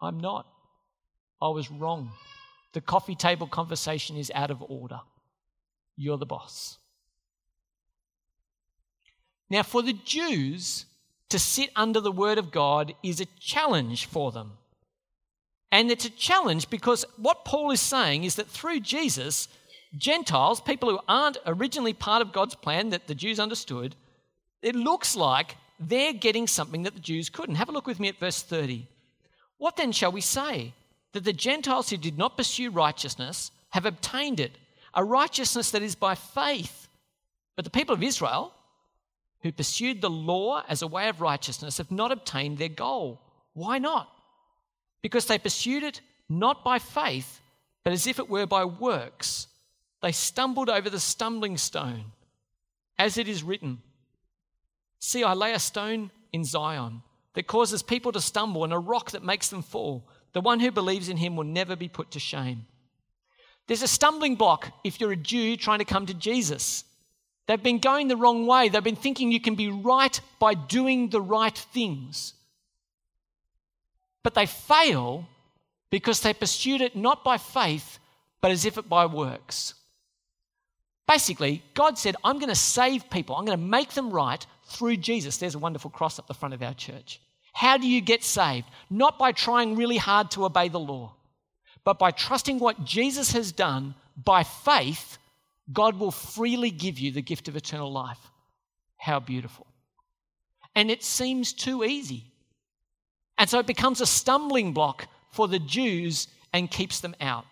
I'm 0.01 0.19
not. 0.19 0.47
I 1.41 1.49
was 1.49 1.71
wrong. 1.71 2.11
The 2.73 2.81
coffee 2.81 3.15
table 3.15 3.47
conversation 3.47 4.17
is 4.17 4.33
out 4.35 4.51
of 4.51 4.63
order. 4.69 5.01
You're 5.97 6.19
the 6.19 6.27
boss. 6.27 6.79
Now, 9.49 9.63
for 9.63 9.83
the 9.83 9.93
Jews, 9.93 10.87
to 11.33 11.39
sit 11.39 11.71
under 11.75 11.99
the 11.99 12.13
word 12.13 12.37
of 12.37 12.51
God 12.51 12.95
is 13.03 13.19
a 13.19 13.27
challenge 13.41 14.05
for 14.05 14.33
them. 14.33 14.53
And 15.71 15.91
it's 15.91 16.05
a 16.05 16.11
challenge 16.11 16.69
because 16.69 17.07
what 17.17 17.47
Paul 17.47 17.71
is 17.71 17.81
saying 17.81 18.25
is 18.25 18.35
that 18.35 18.49
through 18.49 18.81
Jesus, 18.81 19.49
Gentiles, 19.97 20.61
people 20.61 20.91
who 20.91 21.01
aren't 21.09 21.39
originally 21.47 21.95
part 21.95 22.21
of 22.21 22.35
God's 22.35 22.55
plan 22.55 22.91
that 22.91 23.07
the 23.07 23.15
Jews 23.15 23.41
understood, 23.41 23.97
it 24.61 24.77
looks 24.77 25.17
like 25.17 25.57
they're 25.81 26.13
getting 26.13 26.47
something 26.47 26.83
that 26.83 26.93
the 26.93 27.01
Jews 27.01 27.31
couldn't. 27.31 27.55
Have 27.55 27.71
a 27.71 27.73
look 27.73 27.87
with 27.87 27.99
me 27.99 28.09
at 28.09 28.21
verse 28.21 28.43
30. 28.43 28.87
What 29.57 29.77
then 29.77 29.91
shall 29.91 30.13
we 30.13 30.21
say? 30.21 30.75
That 31.15 31.25
the 31.25 31.33
Gentiles 31.33 31.89
who 31.89 31.97
did 31.97 32.19
not 32.19 32.37
pursue 32.37 32.71
righteousness 32.71 33.53
have 33.71 33.87
obtained 33.87 34.39
it, 34.39 34.53
a 34.93 35.03
righteousness 35.03 35.71
that 35.71 35.81
is 35.81 35.95
by 35.95 36.15
faith. 36.15 36.89
But 37.57 37.65
the 37.65 37.71
people 37.71 37.95
of 37.95 38.03
Israel, 38.03 38.53
who 39.43 39.53
pursued 39.53 40.01
the 40.01 40.11
law 40.11 40.63
as 40.69 40.83
a 40.83 40.87
way 40.87 41.09
of 41.09 41.21
righteousness, 41.21 41.79
have 41.79 41.91
not 41.91 42.13
obtained 42.13 42.59
their 42.59 42.69
goal. 42.69 43.21
Why 43.55 43.79
not? 43.79 44.09
Because 45.03 45.27
they 45.27 45.39
pursued 45.39 45.83
it 45.83 46.01
not 46.29 46.65
by 46.65 46.79
faith, 46.79 47.41
but 47.85 47.93
as 47.93 48.07
if 48.07 48.19
it 48.19 48.31
were 48.31 48.47
by 48.47 48.65
works. 48.65 49.49
They 50.01 50.13
stumbled 50.13 50.71
over 50.71 50.89
the 50.89 51.01
stumbling 51.01 51.57
stone. 51.57 52.13
As 52.99 53.19
it 53.19 53.29
is 53.29 53.43
written, 53.43 53.79
See, 54.99 55.25
I 55.25 55.35
lay 55.35 55.53
a 55.53 55.59
stone 55.59 56.13
in 56.33 56.45
Zion 56.45 57.03
that 57.35 57.49
causes 57.49 57.83
people 57.83 58.13
to 58.13 58.21
stumble 58.21 58.63
and 58.63 58.73
a 58.73 58.79
rock 58.79 59.11
that 59.11 59.25
makes 59.25 59.49
them 59.49 59.63
fall. 59.63 60.07
The 60.33 60.41
one 60.41 60.61
who 60.61 60.71
believes 60.71 61.09
in 61.09 61.17
him 61.17 61.35
will 61.35 61.45
never 61.45 61.75
be 61.75 61.89
put 61.89 62.13
to 62.13 62.21
shame. 62.21 62.67
There's 63.67 63.83
a 63.83 63.89
stumbling 63.89 64.37
block 64.37 64.73
if 64.85 65.01
you're 65.01 65.13
a 65.13 65.17
Jew 65.17 65.57
trying 65.57 65.81
to 65.81 65.85
come 65.85 66.07
to 66.07 66.15
Jesus. 66.15 66.85
They've 67.47 67.63
been 67.63 67.79
going 67.79 68.09
the 68.09 68.17
wrong 68.17 68.47
way. 68.47 68.69
They've 68.69 68.83
been 68.83 68.97
thinking 68.97 69.33
you 69.33 69.41
can 69.41 69.55
be 69.55 69.69
right 69.69 70.21
by 70.39 70.55
doing 70.55 71.09
the 71.09 71.21
right 71.21 71.57
things. 71.57 72.35
But 74.23 74.35
they 74.35 74.47
fail 74.47 75.29
because 75.91 76.21
they 76.21 76.33
pursued 76.33 76.81
it 76.81 76.97
not 76.97 77.25
by 77.25 77.39
faith, 77.39 77.99
but 78.41 78.51
as 78.51 78.65
if 78.65 78.79
it 78.79 78.89
by 78.89 79.07
works. 79.07 79.75
Basically, 81.07 81.63
God 81.75 81.99
said, 81.99 82.17
I'm 82.25 82.39
going 82.39 82.49
to 82.49 82.55
save 82.55 83.11
people, 83.11 83.37
I'm 83.37 83.45
going 83.45 83.59
to 83.59 83.65
make 83.65 83.91
them 83.91 84.11
right 84.11 84.45
through 84.67 84.97
Jesus. 84.99 85.37
There's 85.37 85.55
a 85.55 85.59
wonderful 85.59 85.91
cross 85.91 86.19
up 86.19 86.27
the 86.27 86.35
front 86.35 86.55
of 86.55 86.63
our 86.63 86.75
church. 86.75 87.21
How 87.53 87.77
do 87.77 87.87
you 87.87 88.01
get 88.01 88.25
saved? 88.25 88.67
Not 88.89 89.19
by 89.19 89.33
trying 89.33 89.77
really 89.77 89.99
hard 89.99 90.31
to 90.33 90.45
obey 90.47 90.69
the 90.69 90.81
law, 90.81 91.15
but 91.85 91.99
by 91.99 92.13
trusting 92.13 92.59
what 92.59 92.85
Jesus 92.85 93.33
has 93.33 93.53
done 93.53 93.95
by 94.17 94.43
faith, 94.45 95.19
God 95.71 95.99
will 95.99 96.11
freely 96.11 96.71
give 96.71 96.99
you 96.99 97.13
the 97.13 97.23
gift 97.23 97.49
of 97.49 97.57
eternal 97.57 97.93
life. 97.93 98.19
How 98.97 99.21
beautiful. 99.21 99.67
And 100.75 100.91
it 100.91 101.03
seems 101.03 101.53
too 101.53 101.85
easy. 101.85 102.25
And 103.39 103.49
so 103.49 103.59
it 103.59 103.67
becomes 103.67 104.01
a 104.01 104.07
stumbling 104.07 104.73
block 104.73 105.07
for 105.31 105.49
the 105.49 105.59
Jews 105.59 106.29
and 106.53 106.71
keeps 106.71 107.01
them 107.01 107.15
out. 107.21 107.45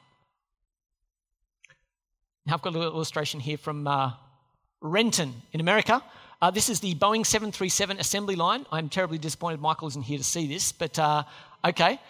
Now, 2.46 2.55
I've 2.55 2.62
got 2.62 2.75
a 2.75 2.79
little 2.79 2.94
illustration 2.94 3.40
here 3.40 3.59
from 3.59 3.87
uh, 3.87 4.12
Renton 4.81 5.35
in 5.53 5.61
America. 5.61 6.03
Uh, 6.42 6.51
this 6.51 6.68
is 6.68 6.81
the 6.81 6.94
Boeing 6.94 7.25
737 7.25 7.99
assembly 7.99 8.35
line. 8.35 8.64
I'm 8.73 8.88
terribly 8.88 9.18
disappointed 9.18 9.61
Michael 9.61 9.88
isn't 9.88 10.03
here 10.03 10.18
to 10.18 10.25
see 10.25 10.46
this, 10.46 10.73
but 10.73 10.99
uh, 10.99 11.25
okay. 11.64 12.01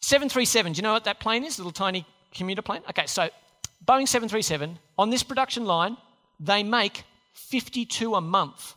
737, 0.00 0.72
do 0.72 0.78
you 0.78 0.82
know 0.82 0.92
what 0.92 1.04
that 1.04 1.20
plane 1.20 1.44
is? 1.44 1.58
A 1.58 1.60
little 1.60 1.72
tiny 1.72 2.04
commuter 2.34 2.62
plane? 2.62 2.82
Okay, 2.88 3.06
so 3.06 3.30
Boeing 3.84 4.06
737, 4.06 4.78
on 4.98 5.10
this 5.10 5.22
production 5.22 5.64
line, 5.64 5.96
they 6.38 6.62
make 6.62 7.04
52 7.32 8.14
a 8.14 8.20
month. 8.20 8.74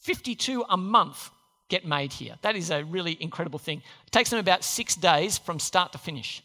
52 0.00 0.64
a 0.68 0.76
month 0.76 1.30
get 1.68 1.84
made 1.84 2.12
here. 2.12 2.36
That 2.42 2.56
is 2.56 2.70
a 2.70 2.84
really 2.84 3.16
incredible 3.20 3.58
thing. 3.58 3.82
It 4.06 4.12
takes 4.12 4.30
them 4.30 4.38
about 4.38 4.64
six 4.64 4.94
days 4.94 5.38
from 5.38 5.58
start 5.58 5.92
to 5.92 5.98
finish. 5.98 6.42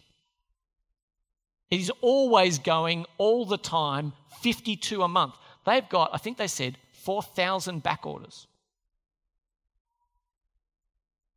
It 1.70 1.80
is 1.80 1.92
always 2.02 2.58
going 2.60 3.06
all 3.18 3.46
the 3.46 3.58
time, 3.58 4.14
52 4.42 5.04
a 5.04 5.08
month. 5.08 5.36
They've 5.66 5.88
got, 5.88 6.12
I 6.14 6.18
think 6.18 6.38
they 6.38 6.48
said, 6.48 6.78
4,000 7.04 7.84
back 7.84 8.06
orders. 8.06 8.48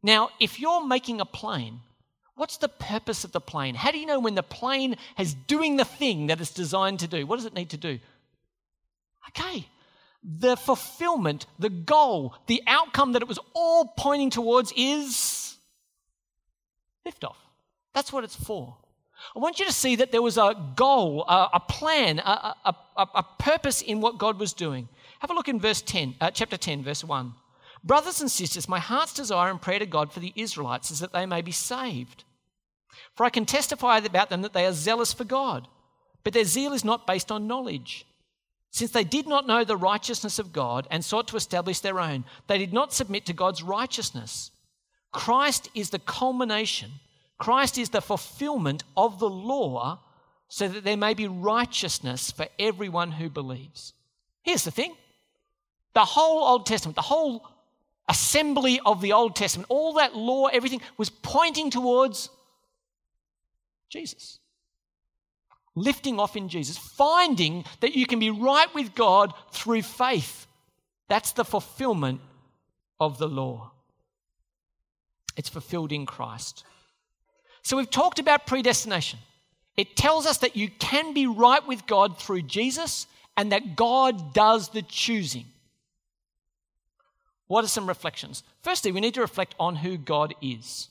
Now, 0.03 0.31
if 0.41 0.61
you're 0.61 0.87
making 0.87 1.21
a 1.21 1.25
plane, 1.25 1.81
what's 2.37 2.57
the 2.57 2.69
purpose 2.69 3.25
of 3.25 3.33
the 3.33 3.41
plane? 3.41 3.75
How 3.75 3.91
do 3.91 3.99
you 3.99 4.07
know 4.07 4.21
when 4.21 4.35
the 4.35 4.43
plane 4.43 4.97
is 5.19 5.35
doing 5.35 5.77
the 5.77 5.85
thing 5.85 6.29
that 6.29 6.41
it's 6.41 6.53
designed 6.53 7.01
to 7.01 7.09
do? 7.09 7.27
What 7.27 7.37
does 7.37 7.45
it 7.45 7.55
need 7.55 7.71
to 7.71 7.77
do? 7.77 7.99
Okay, 9.29 9.67
the 10.23 10.57
fulfillment, 10.57 11.47
the 11.59 11.71
goal, 11.71 12.35
the 12.47 12.63
outcome 12.67 13.13
that 13.13 13.23
it 13.23 13.29
was 13.29 13.39
all 13.55 13.93
pointing 13.97 14.31
towards 14.31 14.73
is 14.77 15.57
liftoff. 17.07 17.37
That's 17.95 18.13
what 18.13 18.25
it's 18.25 18.37
for. 18.37 18.77
I 19.35 19.39
want 19.39 19.59
you 19.59 19.67
to 19.67 19.73
see 19.73 19.97
that 19.97 20.13
there 20.13 20.23
was 20.23 20.37
a 20.37 20.55
goal, 20.77 21.25
a, 21.29 21.51
a 21.55 21.61
plan, 21.61 22.19
a, 22.19 22.55
a, 22.65 22.75
a, 22.97 23.23
purpose 23.39 23.81
in 23.81 24.01
what 24.01 24.19
God 24.19 24.39
was 24.39 24.53
doing. 24.53 24.89
Have 25.21 25.31
a 25.31 25.35
look 25.35 25.49
in 25.49 25.61
verse 25.61 25.81
10, 25.81 26.17
uh, 26.21 26.31
chapter 26.31 26.57
10, 26.57 26.83
verse 26.83 27.05
1. 27.05 27.33
Brothers 27.85 28.21
and 28.21 28.31
sisters, 28.31 28.69
my 28.69 28.79
heart's 28.79 29.13
desire 29.13 29.51
and 29.51 29.61
prayer 29.61 29.79
to 29.79 29.87
God 29.87 30.13
for 30.13 30.21
the 30.21 30.33
Israelites 30.35 30.91
is 30.91 31.01
that 31.01 31.13
they 31.13 31.27
may 31.27 31.43
be 31.43 31.53
saved. 31.53 32.25
For 33.15 33.25
I 33.25 33.31
can 33.31 33.45
testify 33.45 33.99
about 33.99 34.31
them 34.31 34.43
that 34.43 34.55
they 34.55 34.67
are 34.67 34.73
zealous 34.73 35.13
for 35.13 35.25
God, 35.25 35.69
but 36.23 36.33
their 36.33 36.45
zeal 36.45 36.73
is 36.73 36.85
not 36.85 37.07
based 37.07 37.31
on 37.31 37.47
knowledge. 37.47 38.07
Since 38.71 38.93
they 38.93 39.05
did 39.05 39.29
not 39.29 39.47
know 39.47 39.63
the 39.63 39.77
righteousness 39.77 40.39
of 40.39 40.53
God 40.53 40.89
and 40.91 41.05
sought 41.05 41.29
to 41.29 41.37
establish 41.37 41.81
their 41.81 42.01
own, 42.01 42.25
they 42.49 42.59
did 42.59 42.73
not 42.73 42.93
submit 42.93 43.27
to 43.27 43.33
God's 43.33 43.63
righteousness. 43.63 44.51
Christ 45.13 45.69
is 45.75 45.91
the 45.91 46.01
culmination 46.01 46.91
Christ 47.39 47.79
is 47.79 47.91
the 47.91 48.01
fulfillment 48.01 48.85
of 48.97 49.19
the 49.19 49.29
law 49.29 50.01
so 50.49 50.69
that 50.69 50.85
there 50.85 50.97
may 50.97 51.15
be 51.15 51.27
righteousness 51.27 52.31
for 52.31 52.47
everyone 52.59 53.13
who 53.13 53.29
believes. 53.29 53.93
Here's 54.43 54.65
the 54.65 54.71
thing 54.71 54.95
the 55.95 56.05
whole 56.05 56.43
Old 56.45 56.67
Testament, 56.67 56.97
the 56.97 57.03
whole 57.03 57.47
assembly 58.09 58.81
of 58.85 59.01
the 59.01 59.13
Old 59.13 59.37
Testament, 59.37 59.67
all 59.71 59.95
that 59.95 60.15
law, 60.15 60.47
everything 60.47 60.81
was 60.97 61.11
pointing 61.11 61.71
towards 61.71 62.31
Jesus. 63.89 64.39
Lifting 65.75 66.21
off 66.21 66.37
in 66.37 66.49
Jesus, 66.49 66.79
finding 66.79 67.65
that 67.81 67.97
you 67.97 68.07
can 68.07 68.19
be 68.19 68.31
right 68.31 68.73
with 68.75 68.95
God 68.95 69.33
through 69.53 69.83
faith. 69.83 70.47
That's 71.09 71.33
the 71.33 71.45
fulfillment 71.45 72.21
of 73.01 73.19
the 73.19 73.29
law. 73.29 73.73
It's 75.37 75.49
fulfilled 75.49 75.93
in 75.93 76.07
Christ. 76.07 76.65
So 77.63 77.77
we've 77.77 77.91
talked 77.91 78.19
about 78.19 78.47
predestination. 78.47 79.19
It 79.77 79.97
tells 79.97 80.27
us 80.27 80.39
that 80.39 80.55
you 80.55 80.69
can 80.71 81.15
be 81.15 81.27
right 81.27 81.67
with 81.67 81.87
God 81.87 82.21
through 82.21 82.43
Jesus 82.43 83.07
and 83.37 83.51
that 83.51 83.75
God 83.75 84.33
does 84.33 84.69
the 84.69 84.83
choosing. 84.83 85.47
What 87.47 87.65
are 87.65 87.69
some 87.69 87.87
reflections? 87.87 88.43
Firstly, 88.63 88.93
we 88.93 89.01
need 89.01 89.15
to 89.15 89.21
reflect 89.21 89.55
on 89.61 89.77
who 89.77 89.97
God 89.97 90.35
is. 90.41 90.89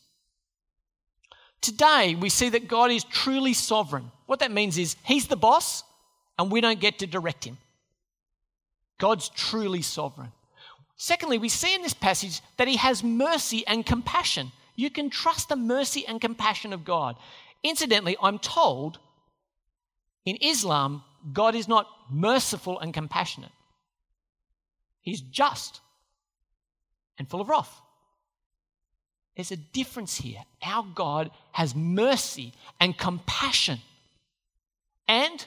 Today, 1.61 2.15
we 2.15 2.29
see 2.29 2.49
that 2.49 2.67
God 2.67 2.91
is 2.91 3.03
truly 3.03 3.53
sovereign. 3.53 4.11
What 4.25 4.39
that 4.39 4.51
means 4.51 4.77
is 4.77 4.95
He's 5.03 5.27
the 5.27 5.35
boss 5.35 5.83
and 6.37 6.51
we 6.51 6.61
don't 6.61 6.79
get 6.79 6.99
to 6.99 7.07
direct 7.07 7.45
Him. 7.45 7.57
God's 8.99 9.29
truly 9.29 9.81
sovereign. 9.81 10.31
Secondly, 10.95 11.37
we 11.37 11.49
see 11.49 11.73
in 11.75 11.81
this 11.81 11.93
passage 11.93 12.41
that 12.57 12.67
he 12.67 12.77
has 12.77 13.03
mercy 13.03 13.65
and 13.67 13.85
compassion. 13.85 14.51
You 14.75 14.89
can 14.89 15.09
trust 15.09 15.49
the 15.49 15.55
mercy 15.55 16.05
and 16.07 16.21
compassion 16.21 16.71
of 16.71 16.85
God. 16.85 17.17
Incidentally, 17.63 18.15
I'm 18.21 18.39
told 18.39 18.99
in 20.25 20.37
Islam, 20.41 21.03
God 21.31 21.55
is 21.55 21.67
not 21.67 21.87
merciful 22.09 22.79
and 22.79 22.93
compassionate, 22.93 23.51
He's 25.01 25.21
just 25.21 25.81
and 27.17 27.29
full 27.29 27.41
of 27.41 27.49
wrath. 27.49 27.81
There's 29.35 29.51
a 29.51 29.57
difference 29.57 30.15
here. 30.15 30.39
Our 30.63 30.85
God 30.93 31.31
has 31.53 31.75
mercy 31.75 32.53
and 32.79 32.97
compassion. 32.97 33.79
And 35.07 35.45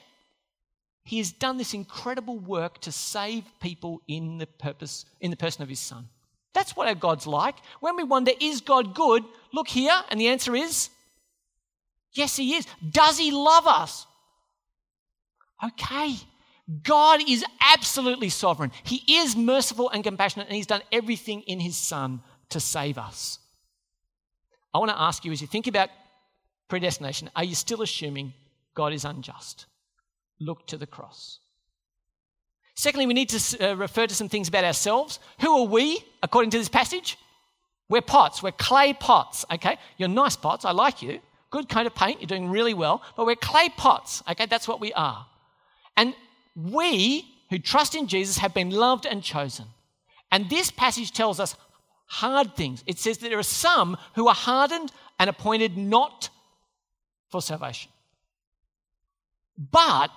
he 1.03 1.19
has 1.19 1.31
done 1.31 1.57
this 1.57 1.73
incredible 1.73 2.37
work 2.37 2.81
to 2.81 2.91
save 2.91 3.45
people 3.61 4.01
in 4.07 4.39
the 4.39 4.45
purpose 4.45 5.05
in 5.21 5.31
the 5.31 5.37
person 5.37 5.63
of 5.63 5.69
his 5.69 5.79
son. 5.79 6.09
That's 6.53 6.75
what 6.75 6.87
our 6.87 6.95
God's 6.95 7.27
like. 7.27 7.55
When 7.79 7.95
we 7.95 8.03
wonder, 8.03 8.31
is 8.41 8.61
God 8.61 8.93
good? 8.93 9.23
Look 9.53 9.67
here, 9.67 9.93
and 10.09 10.19
the 10.19 10.27
answer 10.27 10.55
is 10.55 10.89
yes, 12.11 12.35
he 12.35 12.55
is. 12.55 12.65
Does 12.89 13.17
he 13.17 13.31
love 13.31 13.67
us? 13.67 14.05
Okay. 15.63 16.15
God 16.83 17.21
is 17.27 17.45
absolutely 17.61 18.29
sovereign. 18.29 18.71
He 18.83 19.03
is 19.07 19.35
merciful 19.35 19.89
and 19.89 20.03
compassionate, 20.03 20.47
and 20.47 20.55
he's 20.55 20.67
done 20.67 20.81
everything 20.91 21.41
in 21.41 21.59
his 21.59 21.77
son 21.77 22.21
to 22.49 22.59
save 22.59 22.97
us. 22.97 23.39
I 24.73 24.79
want 24.79 24.91
to 24.91 24.99
ask 24.99 25.23
you 25.23 25.31
as 25.31 25.41
you 25.41 25.47
think 25.47 25.67
about 25.67 25.89
predestination, 26.67 27.29
are 27.35 27.43
you 27.43 27.55
still 27.55 27.81
assuming 27.81 28.33
God 28.75 28.93
is 28.93 29.05
unjust? 29.05 29.65
Look 30.39 30.67
to 30.67 30.77
the 30.77 30.85
cross. 30.85 31.39
Secondly, 32.75 33.07
we 33.07 33.13
need 33.13 33.29
to 33.29 33.71
uh, 33.71 33.75
refer 33.75 34.05
to 34.05 34.13
some 34.13 34.29
things 34.29 34.49
about 34.49 34.63
ourselves. 34.63 35.19
Who 35.39 35.61
are 35.61 35.67
we, 35.67 36.03
according 36.21 36.51
to 36.51 36.59
this 36.59 36.69
passage? 36.69 37.17
We're 37.89 38.01
pots, 38.01 38.43
we're 38.43 38.51
clay 38.51 38.93
pots, 38.93 39.45
okay? 39.51 39.77
You're 39.97 40.09
nice 40.09 40.35
pots, 40.35 40.65
I 40.65 40.71
like 40.71 41.01
you. 41.01 41.19
Good 41.49 41.69
coat 41.69 41.87
of 41.87 41.95
paint, 41.95 42.19
you're 42.19 42.27
doing 42.27 42.49
really 42.51 42.73
well, 42.73 43.01
but 43.15 43.25
we're 43.25 43.35
clay 43.35 43.69
pots, 43.69 44.21
okay? 44.29 44.45
That's 44.45 44.67
what 44.67 44.81
we 44.81 44.91
are. 44.93 45.25
And 45.95 46.13
we 46.57 47.25
who 47.49 47.59
trust 47.59 47.95
in 47.95 48.07
Jesus 48.07 48.39
have 48.39 48.53
been 48.53 48.71
loved 48.71 49.05
and 49.05 49.23
chosen. 49.23 49.65
And 50.31 50.49
this 50.49 50.71
passage 50.71 51.11
tells 51.11 51.39
us 51.39 51.55
hard 52.07 52.55
things. 52.55 52.83
It 52.87 52.99
says 52.99 53.19
that 53.19 53.29
there 53.29 53.39
are 53.39 53.43
some 53.43 53.95
who 54.15 54.27
are 54.27 54.35
hardened 54.35 54.91
and 55.19 55.29
appointed 55.29 55.77
not 55.77 56.29
for 57.29 57.41
salvation. 57.41 57.91
But 59.57 60.09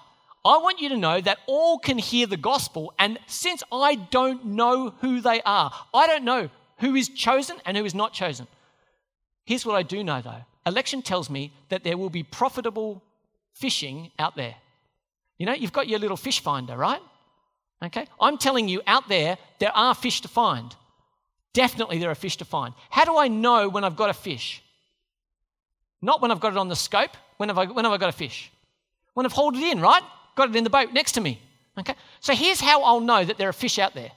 I 0.44 0.56
want 0.58 0.80
you 0.80 0.88
to 0.90 0.96
know 0.96 1.20
that 1.20 1.38
all 1.46 1.78
can 1.78 1.98
hear 1.98 2.26
the 2.26 2.36
gospel. 2.36 2.94
And 2.98 3.18
since 3.26 3.62
I 3.70 3.94
don't 3.94 4.46
know 4.46 4.94
who 5.00 5.20
they 5.20 5.42
are, 5.42 5.72
I 5.92 6.06
don't 6.06 6.24
know 6.24 6.48
who 6.78 6.94
is 6.94 7.08
chosen 7.08 7.58
and 7.66 7.76
who 7.76 7.84
is 7.84 7.94
not 7.94 8.12
chosen. 8.12 8.46
Here's 9.44 9.66
what 9.66 9.76
I 9.76 9.82
do 9.82 10.02
know 10.02 10.20
though 10.22 10.44
election 10.66 11.02
tells 11.02 11.30
me 11.30 11.52
that 11.70 11.84
there 11.84 11.96
will 11.96 12.10
be 12.10 12.22
profitable 12.22 13.02
fishing 13.54 14.10
out 14.18 14.36
there. 14.36 14.54
You 15.40 15.46
know, 15.46 15.54
you've 15.54 15.72
got 15.72 15.88
your 15.88 15.98
little 15.98 16.18
fish 16.18 16.40
finder, 16.40 16.76
right? 16.76 17.00
Okay? 17.82 18.06
I'm 18.20 18.36
telling 18.36 18.68
you 18.68 18.82
out 18.86 19.08
there, 19.08 19.38
there 19.58 19.74
are 19.74 19.94
fish 19.94 20.20
to 20.20 20.28
find. 20.28 20.76
Definitely 21.54 21.98
there 21.98 22.10
are 22.10 22.14
fish 22.14 22.36
to 22.36 22.44
find. 22.44 22.74
How 22.90 23.06
do 23.06 23.16
I 23.16 23.28
know 23.28 23.70
when 23.70 23.82
I've 23.82 23.96
got 23.96 24.10
a 24.10 24.12
fish? 24.12 24.62
Not 26.02 26.20
when 26.20 26.30
I've 26.30 26.40
got 26.40 26.52
it 26.52 26.58
on 26.58 26.68
the 26.68 26.76
scope. 26.76 27.12
When 27.38 27.48
have 27.48 27.56
I, 27.56 27.64
when 27.64 27.86
have 27.86 27.94
I 27.94 27.96
got 27.96 28.10
a 28.10 28.12
fish? 28.12 28.52
When 29.14 29.24
I've 29.24 29.32
hauled 29.32 29.56
it 29.56 29.62
in, 29.62 29.80
right? 29.80 30.02
Got 30.36 30.50
it 30.50 30.56
in 30.56 30.62
the 30.62 30.68
boat 30.68 30.92
next 30.92 31.12
to 31.12 31.22
me. 31.22 31.40
Okay? 31.78 31.94
So 32.20 32.34
here's 32.34 32.60
how 32.60 32.82
I'll 32.82 33.00
know 33.00 33.24
that 33.24 33.38
there 33.38 33.48
are 33.48 33.54
fish 33.54 33.78
out 33.78 33.94
there. 33.94 34.12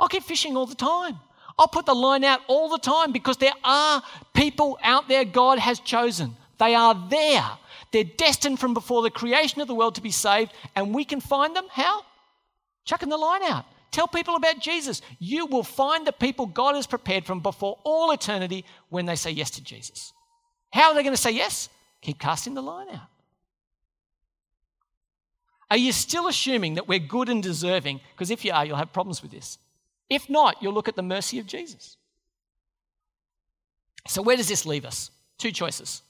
I'll 0.00 0.08
keep 0.08 0.24
fishing 0.24 0.56
all 0.56 0.66
the 0.66 0.74
time. 0.74 1.16
I'll 1.56 1.68
put 1.68 1.86
the 1.86 1.94
line 1.94 2.24
out 2.24 2.40
all 2.48 2.68
the 2.68 2.78
time 2.78 3.12
because 3.12 3.36
there 3.36 3.54
are 3.62 4.02
people 4.34 4.80
out 4.82 5.06
there 5.06 5.24
God 5.24 5.60
has 5.60 5.78
chosen. 5.78 6.34
They 6.58 6.74
are 6.74 7.06
there. 7.08 7.48
They're 7.92 8.04
destined 8.04 8.58
from 8.58 8.74
before 8.74 9.02
the 9.02 9.10
creation 9.10 9.60
of 9.60 9.68
the 9.68 9.74
world 9.74 9.94
to 9.96 10.00
be 10.00 10.10
saved, 10.10 10.52
and 10.74 10.94
we 10.94 11.04
can 11.04 11.20
find 11.20 11.54
them. 11.54 11.66
How? 11.70 12.02
Chucking 12.84 13.10
the 13.10 13.16
line 13.16 13.42
out. 13.44 13.66
Tell 13.90 14.08
people 14.08 14.34
about 14.34 14.58
Jesus. 14.58 15.02
You 15.18 15.46
will 15.46 15.62
find 15.62 16.06
the 16.06 16.12
people 16.12 16.46
God 16.46 16.74
has 16.74 16.86
prepared 16.86 17.26
from 17.26 17.40
before 17.40 17.78
all 17.84 18.10
eternity 18.10 18.64
when 18.88 19.04
they 19.04 19.16
say 19.16 19.30
yes 19.30 19.50
to 19.52 19.62
Jesus. 19.62 20.12
How 20.72 20.88
are 20.88 20.94
they 20.94 21.02
going 21.02 21.14
to 21.14 21.20
say 21.20 21.32
yes? 21.32 21.68
Keep 22.00 22.18
casting 22.18 22.54
the 22.54 22.62
line 22.62 22.88
out. 22.88 23.08
Are 25.70 25.76
you 25.76 25.92
still 25.92 26.26
assuming 26.28 26.74
that 26.74 26.88
we're 26.88 26.98
good 26.98 27.28
and 27.28 27.42
deserving? 27.42 28.00
Because 28.14 28.30
if 28.30 28.44
you 28.44 28.52
are, 28.52 28.64
you'll 28.64 28.76
have 28.76 28.92
problems 28.92 29.22
with 29.22 29.30
this. 29.30 29.58
If 30.08 30.28
not, 30.28 30.62
you'll 30.62 30.74
look 30.74 30.88
at 30.88 30.96
the 30.96 31.02
mercy 31.02 31.38
of 31.38 31.46
Jesus. 31.46 31.96
So, 34.06 34.20
where 34.20 34.36
does 34.36 34.48
this 34.48 34.66
leave 34.66 34.84
us? 34.84 35.10
Two 35.38 35.52
choices. 35.52 36.02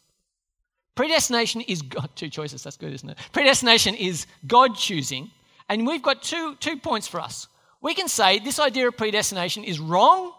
Predestination 0.94 1.62
is 1.62 1.83
God. 1.83 2.11
Two 2.16 2.28
choices, 2.28 2.62
that's 2.62 2.76
good, 2.76 2.92
isn't 2.92 3.11
it? 3.11 3.18
Predestination 3.33 3.94
is 3.94 4.26
God 4.46 4.76
choosing. 4.76 5.31
And 5.68 5.87
we've 5.87 6.02
got 6.02 6.22
two, 6.22 6.55
two 6.57 6.76
points 6.76 7.09
for 7.09 7.20
us. 7.20 7.48
We 7.81 7.94
can 7.94 8.09
say 8.09 8.38
this 8.38 8.59
idea 8.59 8.88
of 8.88 8.96
predestination 8.96 9.64
is 9.64 9.81
wrong, 9.81 10.33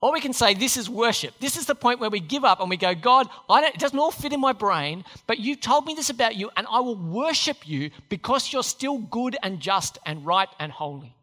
or 0.00 0.12
we 0.12 0.20
can 0.20 0.32
say 0.32 0.54
this 0.54 0.76
is 0.76 0.90
worship. 0.90 1.34
This 1.40 1.56
is 1.56 1.66
the 1.66 1.74
point 1.74 1.98
where 1.98 2.10
we 2.10 2.20
give 2.20 2.44
up 2.44 2.60
and 2.60 2.68
we 2.68 2.76
go, 2.76 2.94
God, 2.94 3.28
it 3.48 3.78
doesn't 3.78 3.98
all 3.98 4.10
fit 4.10 4.32
in 4.32 4.40
my 4.40 4.52
brain, 4.52 5.04
but 5.26 5.38
you 5.38 5.56
told 5.56 5.86
me 5.86 5.94
this 5.94 6.10
about 6.10 6.36
you, 6.36 6.50
and 6.56 6.66
I 6.70 6.80
will 6.80 6.96
worship 6.96 7.66
you 7.66 7.90
because 8.08 8.52
you're 8.52 8.62
still 8.62 8.98
good 8.98 9.36
and 9.42 9.60
just 9.60 9.98
and 10.04 10.26
right 10.26 10.48
and 10.58 10.70
holy. 10.70 11.16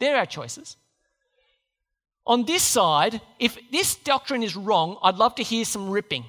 There 0.00 0.16
are 0.16 0.20
our 0.20 0.26
choices. 0.26 0.76
On 2.26 2.44
this 2.44 2.62
side, 2.62 3.20
if 3.38 3.58
this 3.70 3.96
doctrine 3.96 4.42
is 4.42 4.56
wrong, 4.56 4.98
I'd 5.02 5.16
love 5.16 5.34
to 5.36 5.42
hear 5.42 5.64
some 5.64 5.90
ripping. 5.90 6.24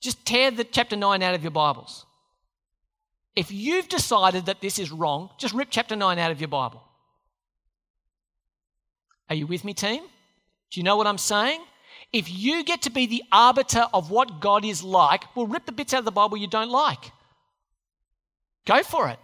Just 0.00 0.24
tear 0.24 0.50
the 0.50 0.64
chapter 0.64 0.96
9 0.96 1.22
out 1.22 1.34
of 1.34 1.42
your 1.42 1.50
Bibles. 1.50 2.06
If 3.34 3.50
you've 3.50 3.88
decided 3.88 4.46
that 4.46 4.60
this 4.60 4.78
is 4.78 4.90
wrong, 4.90 5.30
just 5.38 5.54
rip 5.54 5.68
chapter 5.70 5.96
9 5.96 6.18
out 6.18 6.30
of 6.30 6.40
your 6.40 6.48
Bible. 6.48 6.82
Are 9.28 9.34
you 9.34 9.46
with 9.46 9.64
me, 9.64 9.74
team? 9.74 10.02
Do 10.70 10.80
you 10.80 10.84
know 10.84 10.96
what 10.96 11.06
I'm 11.06 11.18
saying? 11.18 11.60
If 12.12 12.30
you 12.30 12.64
get 12.64 12.82
to 12.82 12.90
be 12.90 13.06
the 13.06 13.22
arbiter 13.30 13.86
of 13.92 14.10
what 14.10 14.40
God 14.40 14.64
is 14.64 14.82
like, 14.82 15.24
well, 15.34 15.46
rip 15.46 15.66
the 15.66 15.72
bits 15.72 15.92
out 15.92 16.00
of 16.00 16.04
the 16.04 16.10
Bible 16.10 16.36
you 16.36 16.46
don't 16.46 16.70
like. 16.70 17.12
Go 18.66 18.82
for 18.82 19.08
it. 19.08 19.18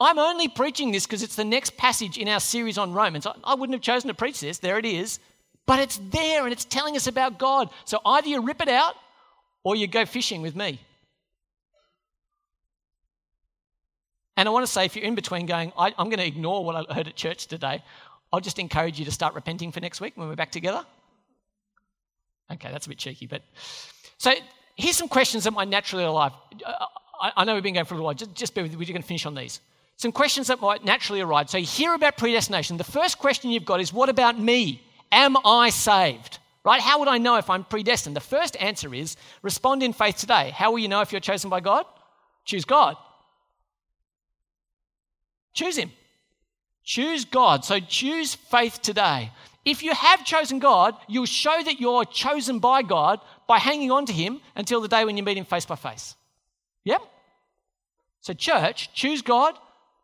I'm 0.00 0.18
only 0.18 0.48
preaching 0.48 0.90
this 0.90 1.06
because 1.06 1.22
it's 1.22 1.36
the 1.36 1.44
next 1.44 1.76
passage 1.76 2.18
in 2.18 2.28
our 2.28 2.40
series 2.40 2.76
on 2.76 2.92
Romans. 2.92 3.26
I 3.44 3.54
wouldn't 3.54 3.74
have 3.74 3.82
chosen 3.82 4.08
to 4.08 4.14
preach 4.14 4.40
this, 4.40 4.58
there 4.58 4.78
it 4.78 4.84
is. 4.84 5.20
But 5.64 5.78
it's 5.78 6.00
there 6.10 6.42
and 6.44 6.52
it's 6.52 6.64
telling 6.64 6.96
us 6.96 7.06
about 7.06 7.38
God. 7.38 7.70
So 7.84 8.00
either 8.04 8.28
you 8.28 8.40
rip 8.40 8.60
it 8.60 8.68
out 8.68 8.94
or 9.64 9.76
you 9.76 9.86
go 9.86 10.04
fishing 10.04 10.42
with 10.42 10.56
me. 10.56 10.80
And 14.36 14.48
I 14.48 14.52
want 14.52 14.66
to 14.66 14.72
say, 14.72 14.84
if 14.84 14.96
you're 14.96 15.04
in 15.04 15.14
between 15.14 15.46
going, 15.46 15.72
I, 15.76 15.88
am 15.98 16.08
going 16.08 16.18
to 16.18 16.26
ignore 16.26 16.64
what 16.64 16.74
I 16.74 16.94
heard 16.94 17.06
at 17.06 17.16
church 17.16 17.46
today, 17.46 17.82
I'll 18.32 18.40
just 18.40 18.58
encourage 18.58 18.98
you 18.98 19.04
to 19.04 19.10
start 19.10 19.34
repenting 19.34 19.72
for 19.72 19.80
next 19.80 20.00
week 20.00 20.14
when 20.16 20.28
we're 20.28 20.36
back 20.36 20.52
together. 20.52 20.84
Okay, 22.50 22.70
that's 22.70 22.86
a 22.86 22.88
bit 22.88 22.98
cheeky, 22.98 23.26
but 23.26 23.42
so 24.18 24.32
here's 24.76 24.96
some 24.96 25.08
questions 25.08 25.44
that 25.44 25.52
might 25.52 25.68
naturally 25.68 26.04
arrive. 26.04 26.32
I, 27.36 27.44
know 27.44 27.54
we've 27.54 27.62
been 27.62 27.74
going 27.74 27.86
for 27.86 27.94
a 27.94 27.96
little 27.96 28.06
while. 28.06 28.14
Just, 28.14 28.34
just 28.34 28.54
bear 28.54 28.64
with 28.64 28.72
me. 28.72 28.78
We're 28.78 28.86
going 28.86 29.02
to 29.02 29.06
finish 29.06 29.26
on 29.26 29.34
these. 29.34 29.60
Some 29.96 30.12
questions 30.12 30.48
that 30.48 30.60
might 30.60 30.84
naturally 30.84 31.20
arise. 31.20 31.50
So 31.50 31.58
you 31.58 31.66
hear 31.66 31.94
about 31.94 32.16
predestination. 32.16 32.76
The 32.76 32.84
first 32.84 33.18
question 33.18 33.50
you've 33.50 33.64
got 33.64 33.80
is, 33.80 33.92
what 33.92 34.08
about 34.08 34.40
me? 34.40 34.82
Am 35.12 35.36
I 35.44 35.70
saved? 35.70 36.38
Right? 36.64 36.80
How 36.80 37.00
would 37.00 37.08
I 37.08 37.18
know 37.18 37.36
if 37.36 37.50
I'm 37.50 37.64
predestined? 37.64 38.14
The 38.14 38.20
first 38.20 38.56
answer 38.60 38.94
is 38.94 39.16
respond 39.42 39.82
in 39.82 39.92
faith 39.92 40.16
today. 40.16 40.50
How 40.54 40.70
will 40.70 40.78
you 40.78 40.88
know 40.88 41.00
if 41.00 41.12
you're 41.12 41.20
chosen 41.20 41.50
by 41.50 41.60
God? 41.60 41.84
Choose 42.44 42.64
God. 42.64 42.96
Choose 45.54 45.76
Him. 45.76 45.90
Choose 46.84 47.24
God. 47.24 47.64
So 47.64 47.80
choose 47.80 48.34
faith 48.34 48.80
today. 48.80 49.30
If 49.64 49.82
you 49.82 49.92
have 49.92 50.24
chosen 50.24 50.58
God, 50.58 50.96
you'll 51.08 51.26
show 51.26 51.62
that 51.64 51.80
you're 51.80 52.04
chosen 52.04 52.58
by 52.58 52.82
God 52.82 53.20
by 53.46 53.58
hanging 53.58 53.90
on 53.90 54.06
to 54.06 54.12
Him 54.12 54.40
until 54.56 54.80
the 54.80 54.88
day 54.88 55.04
when 55.04 55.16
you 55.16 55.22
meet 55.22 55.36
Him 55.36 55.44
face 55.44 55.66
by 55.66 55.76
face. 55.76 56.16
Yep? 56.84 57.00
So, 58.20 58.32
church, 58.32 58.92
choose 58.92 59.22
God. 59.22 59.54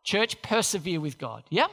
Church, 0.05 0.41
persevere 0.43 1.01
with 1.01 1.19
God. 1.19 1.43
Yep? 1.51 1.71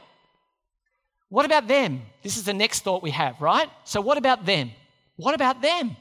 What 1.28 1.44
about 1.44 1.66
them? 1.66 2.02
This 2.22 2.36
is 2.36 2.44
the 2.44 2.54
next 2.54 2.80
thought 2.80 3.02
we 3.02 3.10
have, 3.10 3.40
right? 3.40 3.68
So, 3.84 4.00
what 4.00 4.18
about 4.18 4.46
them? 4.46 4.70
What 5.16 5.34
about 5.34 5.60
them? 5.60 5.96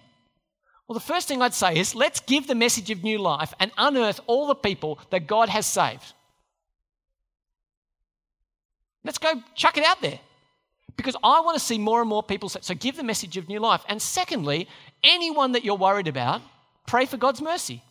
Well, 0.87 0.93
the 0.93 0.99
first 0.99 1.27
thing 1.27 1.41
I'd 1.41 1.53
say 1.53 1.77
is 1.77 1.95
let's 1.95 2.19
give 2.19 2.47
the 2.47 2.53
message 2.55 2.91
of 2.91 3.03
new 3.03 3.17
life 3.17 3.53
and 3.59 3.71
unearth 3.77 4.19
all 4.27 4.47
the 4.47 4.55
people 4.55 4.99
that 5.09 5.25
God 5.25 5.49
has 5.49 5.65
saved. 5.65 6.13
Let's 9.03 9.17
go 9.17 9.33
chuck 9.55 9.77
it 9.77 9.83
out 9.83 10.01
there. 10.01 10.19
Because 10.95 11.15
I 11.23 11.41
want 11.41 11.57
to 11.57 11.63
see 11.63 11.77
more 11.77 12.01
and 12.01 12.09
more 12.09 12.23
people. 12.23 12.49
So, 12.49 12.73
give 12.75 12.95
the 12.95 13.03
message 13.03 13.35
of 13.37 13.49
new 13.49 13.59
life. 13.59 13.81
And 13.89 14.01
secondly, 14.01 14.67
anyone 15.03 15.53
that 15.53 15.65
you're 15.65 15.75
worried 15.75 16.07
about, 16.07 16.41
pray 16.85 17.05
for 17.05 17.17
God's 17.17 17.41
mercy. 17.41 17.81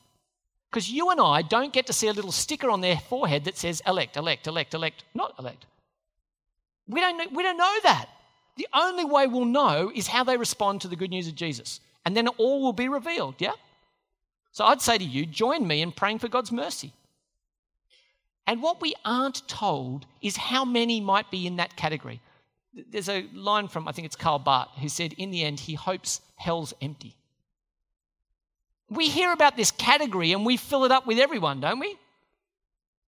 Because 0.70 0.90
you 0.90 1.10
and 1.10 1.20
I 1.20 1.42
don't 1.42 1.72
get 1.72 1.86
to 1.86 1.92
see 1.92 2.08
a 2.08 2.12
little 2.12 2.32
sticker 2.32 2.70
on 2.70 2.80
their 2.80 2.96
forehead 2.96 3.44
that 3.44 3.56
says 3.56 3.82
elect, 3.86 4.16
elect, 4.16 4.46
elect, 4.46 4.74
elect, 4.74 5.04
not 5.14 5.34
elect. 5.38 5.66
We 6.88 7.00
don't, 7.00 7.16
know, 7.16 7.26
we 7.32 7.42
don't 7.42 7.56
know 7.56 7.76
that. 7.84 8.08
The 8.56 8.68
only 8.72 9.04
way 9.04 9.26
we'll 9.26 9.46
know 9.46 9.90
is 9.94 10.06
how 10.06 10.24
they 10.24 10.36
respond 10.36 10.82
to 10.82 10.88
the 10.88 10.96
good 10.96 11.10
news 11.10 11.28
of 11.28 11.34
Jesus. 11.34 11.80
And 12.04 12.16
then 12.16 12.28
all 12.28 12.62
will 12.62 12.72
be 12.72 12.88
revealed, 12.88 13.36
yeah? 13.38 13.52
So 14.52 14.64
I'd 14.64 14.82
say 14.82 14.98
to 14.98 15.04
you, 15.04 15.26
join 15.26 15.66
me 15.66 15.82
in 15.82 15.90
praying 15.90 16.20
for 16.20 16.28
God's 16.28 16.52
mercy. 16.52 16.92
And 18.46 18.62
what 18.62 18.80
we 18.80 18.94
aren't 19.04 19.46
told 19.48 20.06
is 20.20 20.36
how 20.36 20.64
many 20.64 21.00
might 21.00 21.30
be 21.30 21.46
in 21.46 21.56
that 21.56 21.76
category. 21.76 22.20
There's 22.90 23.08
a 23.08 23.26
line 23.32 23.68
from, 23.68 23.88
I 23.88 23.92
think 23.92 24.06
it's 24.06 24.16
Karl 24.16 24.38
Barth, 24.38 24.68
who 24.78 24.88
said, 24.88 25.14
in 25.14 25.30
the 25.30 25.42
end, 25.42 25.60
he 25.60 25.74
hopes 25.74 26.20
hell's 26.36 26.74
empty. 26.82 27.16
We 28.90 29.08
hear 29.08 29.32
about 29.32 29.56
this 29.56 29.70
category 29.70 30.32
and 30.32 30.44
we 30.44 30.56
fill 30.56 30.84
it 30.84 30.92
up 30.92 31.06
with 31.06 31.18
everyone, 31.18 31.60
don't 31.60 31.80
we? 31.80 31.96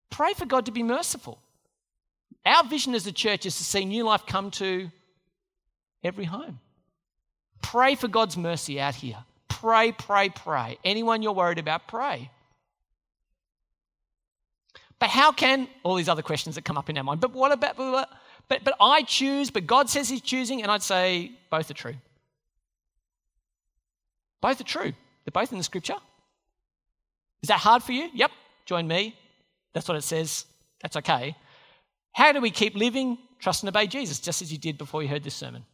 Pray 0.09 0.34
for 0.34 0.45
God 0.45 0.65
to 0.67 0.71
be 0.71 0.84
merciful. 0.84 1.39
Our 2.46 2.64
vision 2.64 2.93
as 2.93 3.08
a 3.08 3.12
church 3.12 3.46
is 3.46 3.58
to 3.58 3.64
see 3.64 3.86
new 3.86 4.04
life 4.04 4.26
come 4.28 4.52
to 4.52 4.91
every 6.04 6.26
home. 6.26 6.60
Pray 7.62 7.96
for 7.96 8.08
God's 8.08 8.38
mercy 8.38 8.80
out 8.80 8.96
here. 8.96 9.18
Pray, 9.48 9.91
pray, 9.91 10.30
pray. 10.30 10.78
Anyone 10.84 11.24
you're 11.24 11.34
worried 11.34 11.58
about, 11.58 11.88
pray. 11.88 12.30
But 15.00 15.10
how 15.10 15.32
can 15.32 15.68
all 15.84 15.96
these 15.96 16.08
other 16.10 16.22
questions 16.22 16.56
that 16.56 16.64
come 16.64 16.78
up 16.78 16.89
in 16.89 16.98
our 16.98 17.04
mind? 17.04 17.20
But 17.20 17.34
what 17.34 17.52
about 17.52 17.76
but 18.48 18.64
but 18.64 18.76
I 18.80 19.02
choose, 19.02 19.50
but 19.50 19.66
God 19.66 19.89
says 19.89 20.08
he's 20.08 20.22
choosing, 20.22 20.62
and 20.62 20.72
I'd 20.72 20.84
say 20.84 21.32
both 21.50 21.70
are 21.72 21.74
true. 21.74 21.96
Both 24.41 24.62
are 24.62 24.66
true. 24.66 24.93
They're 25.24 25.32
both 25.34 25.52
in 25.52 25.58
the 25.58 25.64
scripture. 25.64 25.96
Is 27.41 27.50
that 27.50 27.60
hard 27.60 27.82
for 27.82 27.91
you? 27.91 28.10
Yep. 28.14 28.32
Join 28.66 28.88
me. 28.88 29.16
That's 29.74 29.88
what 29.88 29.98
it 29.98 30.04
says. 30.04 30.46
That's 30.82 30.96
okay. 30.98 31.36
How 32.16 32.32
do 32.32 32.39
we 32.39 32.49
keep 32.49 32.76
living? 32.76 33.18
Trust 33.39 33.61
and 33.61 33.68
obey 33.68 33.88
Jesus, 33.88 34.20
just 34.20 34.41
as 34.41 34.49
you 34.49 34.57
did 34.57 34.78
before 34.78 35.03
you 35.03 35.09
heard 35.09 35.24
this 35.24 35.36
sermon. 35.36 35.66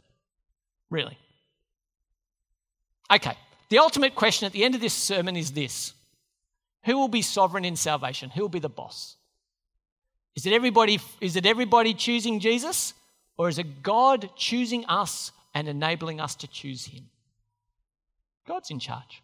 Really. 0.90 1.16
Okay. 3.14 3.38
The 3.70 3.78
ultimate 3.78 4.16
question 4.16 4.48
at 4.48 4.52
the 4.52 4.64
end 4.64 4.74
of 4.74 4.82
this 4.82 4.94
sermon 4.96 5.36
is 5.36 5.52
this 5.52 5.94
Who 6.86 6.98
will 6.98 7.08
be 7.08 7.22
sovereign 7.22 7.64
in 7.64 7.76
salvation? 7.76 8.32
Who 8.32 8.42
will 8.42 8.50
be 8.50 8.58
the 8.58 8.70
boss? 8.70 9.18
Is 10.36 10.48
it 10.48 10.54
everybody, 10.54 11.00
is 11.20 11.36
it 11.36 11.46
everybody 11.46 11.94
choosing 11.94 12.40
Jesus? 12.40 12.96
Or 13.38 13.48
is 13.48 13.60
it 13.60 13.84
God 13.84 14.32
choosing 14.36 14.84
us 14.86 15.32
and 15.54 15.68
enabling 15.68 16.20
us 16.20 16.34
to 16.38 16.48
choose 16.48 16.86
Him? 16.86 17.04
God's 18.48 18.72
in 18.72 18.80
charge. 18.80 19.22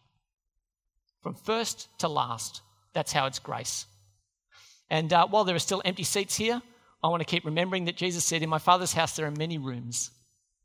From 1.24 1.34
first 1.34 1.90
to 1.98 2.08
last, 2.08 2.62
that's 2.94 3.12
how 3.12 3.26
it's 3.26 3.40
grace. 3.40 3.88
And 4.92 5.12
uh, 5.12 5.28
while 5.28 5.46
there 5.46 5.56
are 5.56 5.60
still 5.60 5.82
empty 5.84 6.04
seats 6.04 6.36
here, 6.36 6.62
I 7.04 7.08
want 7.08 7.22
to 7.22 7.26
keep 7.26 7.46
remembering 7.46 7.86
that 7.86 7.96
Jesus 7.96 8.24
said, 8.26 8.42
In 8.42 8.50
my 8.50 8.58
Father's 8.60 8.94
house 8.94 9.16
there 9.16 9.26
are 9.28 9.32
many 9.32 9.58
rooms. 9.58 10.12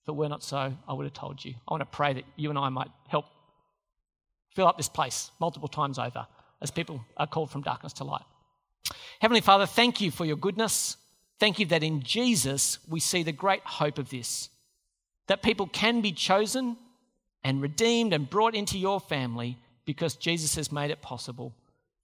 If 0.03 0.09
it 0.09 0.17
were 0.17 0.29
not 0.29 0.43
so, 0.43 0.77
I 0.89 0.93
would 0.93 1.05
have 1.05 1.13
told 1.13 1.45
you. 1.45 1.55
I 1.69 1.73
want 1.73 1.83
to 1.83 1.87
pray 1.87 2.15
that 2.15 2.25
you 2.37 2.51
and 2.51 2.59
I 2.59 2.69
might 2.71 2.91
help 3.09 3.27
fill 4.55 4.67
up 4.67 4.77
this 4.77 4.89
place 4.89 5.31
multiple 5.41 5.69
times 5.69 5.99
over 5.99 6.27
as 6.61 6.71
people 6.71 7.05
are 7.17 7.27
called 7.27 7.51
from 7.51 7.63
darkness 7.63 7.93
to 7.95 8.05
light. 8.05 8.25
Heavenly 9.21 9.41
Father, 9.41 9.67
thank 9.67 10.01
you 10.01 10.11
for 10.11 10.25
your 10.25 10.37
goodness. 10.37 10.97
Thank 11.39 11.59
you 11.59 11.67
that 11.67 11.83
in 11.83 12.03
Jesus 12.03 12.79
we 12.89 13.01
see 13.01 13.23
the 13.23 13.33
great 13.33 13.63
hope 13.65 13.99
of 13.99 14.11
this 14.11 14.49
that 15.29 15.43
people 15.43 15.69
can 15.69 16.01
be 16.01 16.13
chosen 16.13 16.77
and 17.45 17.63
redeemed 17.63 18.13
and 18.13 18.29
brought 18.29 18.55
into 18.55 18.77
your 18.77 19.01
family 19.01 19.57
because 19.85 20.17
Jesus 20.17 20.57
has 20.57 20.73
made 20.73 20.91
it 20.91 21.01
possible. 21.01 21.55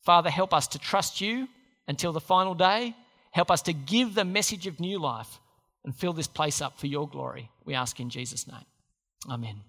Father, 0.02 0.30
help 0.30 0.54
us 0.54 0.68
to 0.68 0.78
trust 0.78 1.20
you 1.20 1.48
until 1.86 2.12
the 2.12 2.20
final 2.20 2.54
day. 2.54 2.94
Help 3.30 3.50
us 3.50 3.62
to 3.62 3.72
give 3.72 4.14
the 4.14 4.24
message 4.24 4.66
of 4.66 4.80
new 4.80 4.98
life 4.98 5.40
and 5.84 5.94
fill 5.94 6.12
this 6.12 6.26
place 6.26 6.60
up 6.60 6.78
for 6.78 6.86
your 6.86 7.08
glory. 7.08 7.50
We 7.64 7.74
ask 7.74 8.00
in 8.00 8.10
Jesus' 8.10 8.46
name. 8.46 8.64
Amen. 9.28 9.60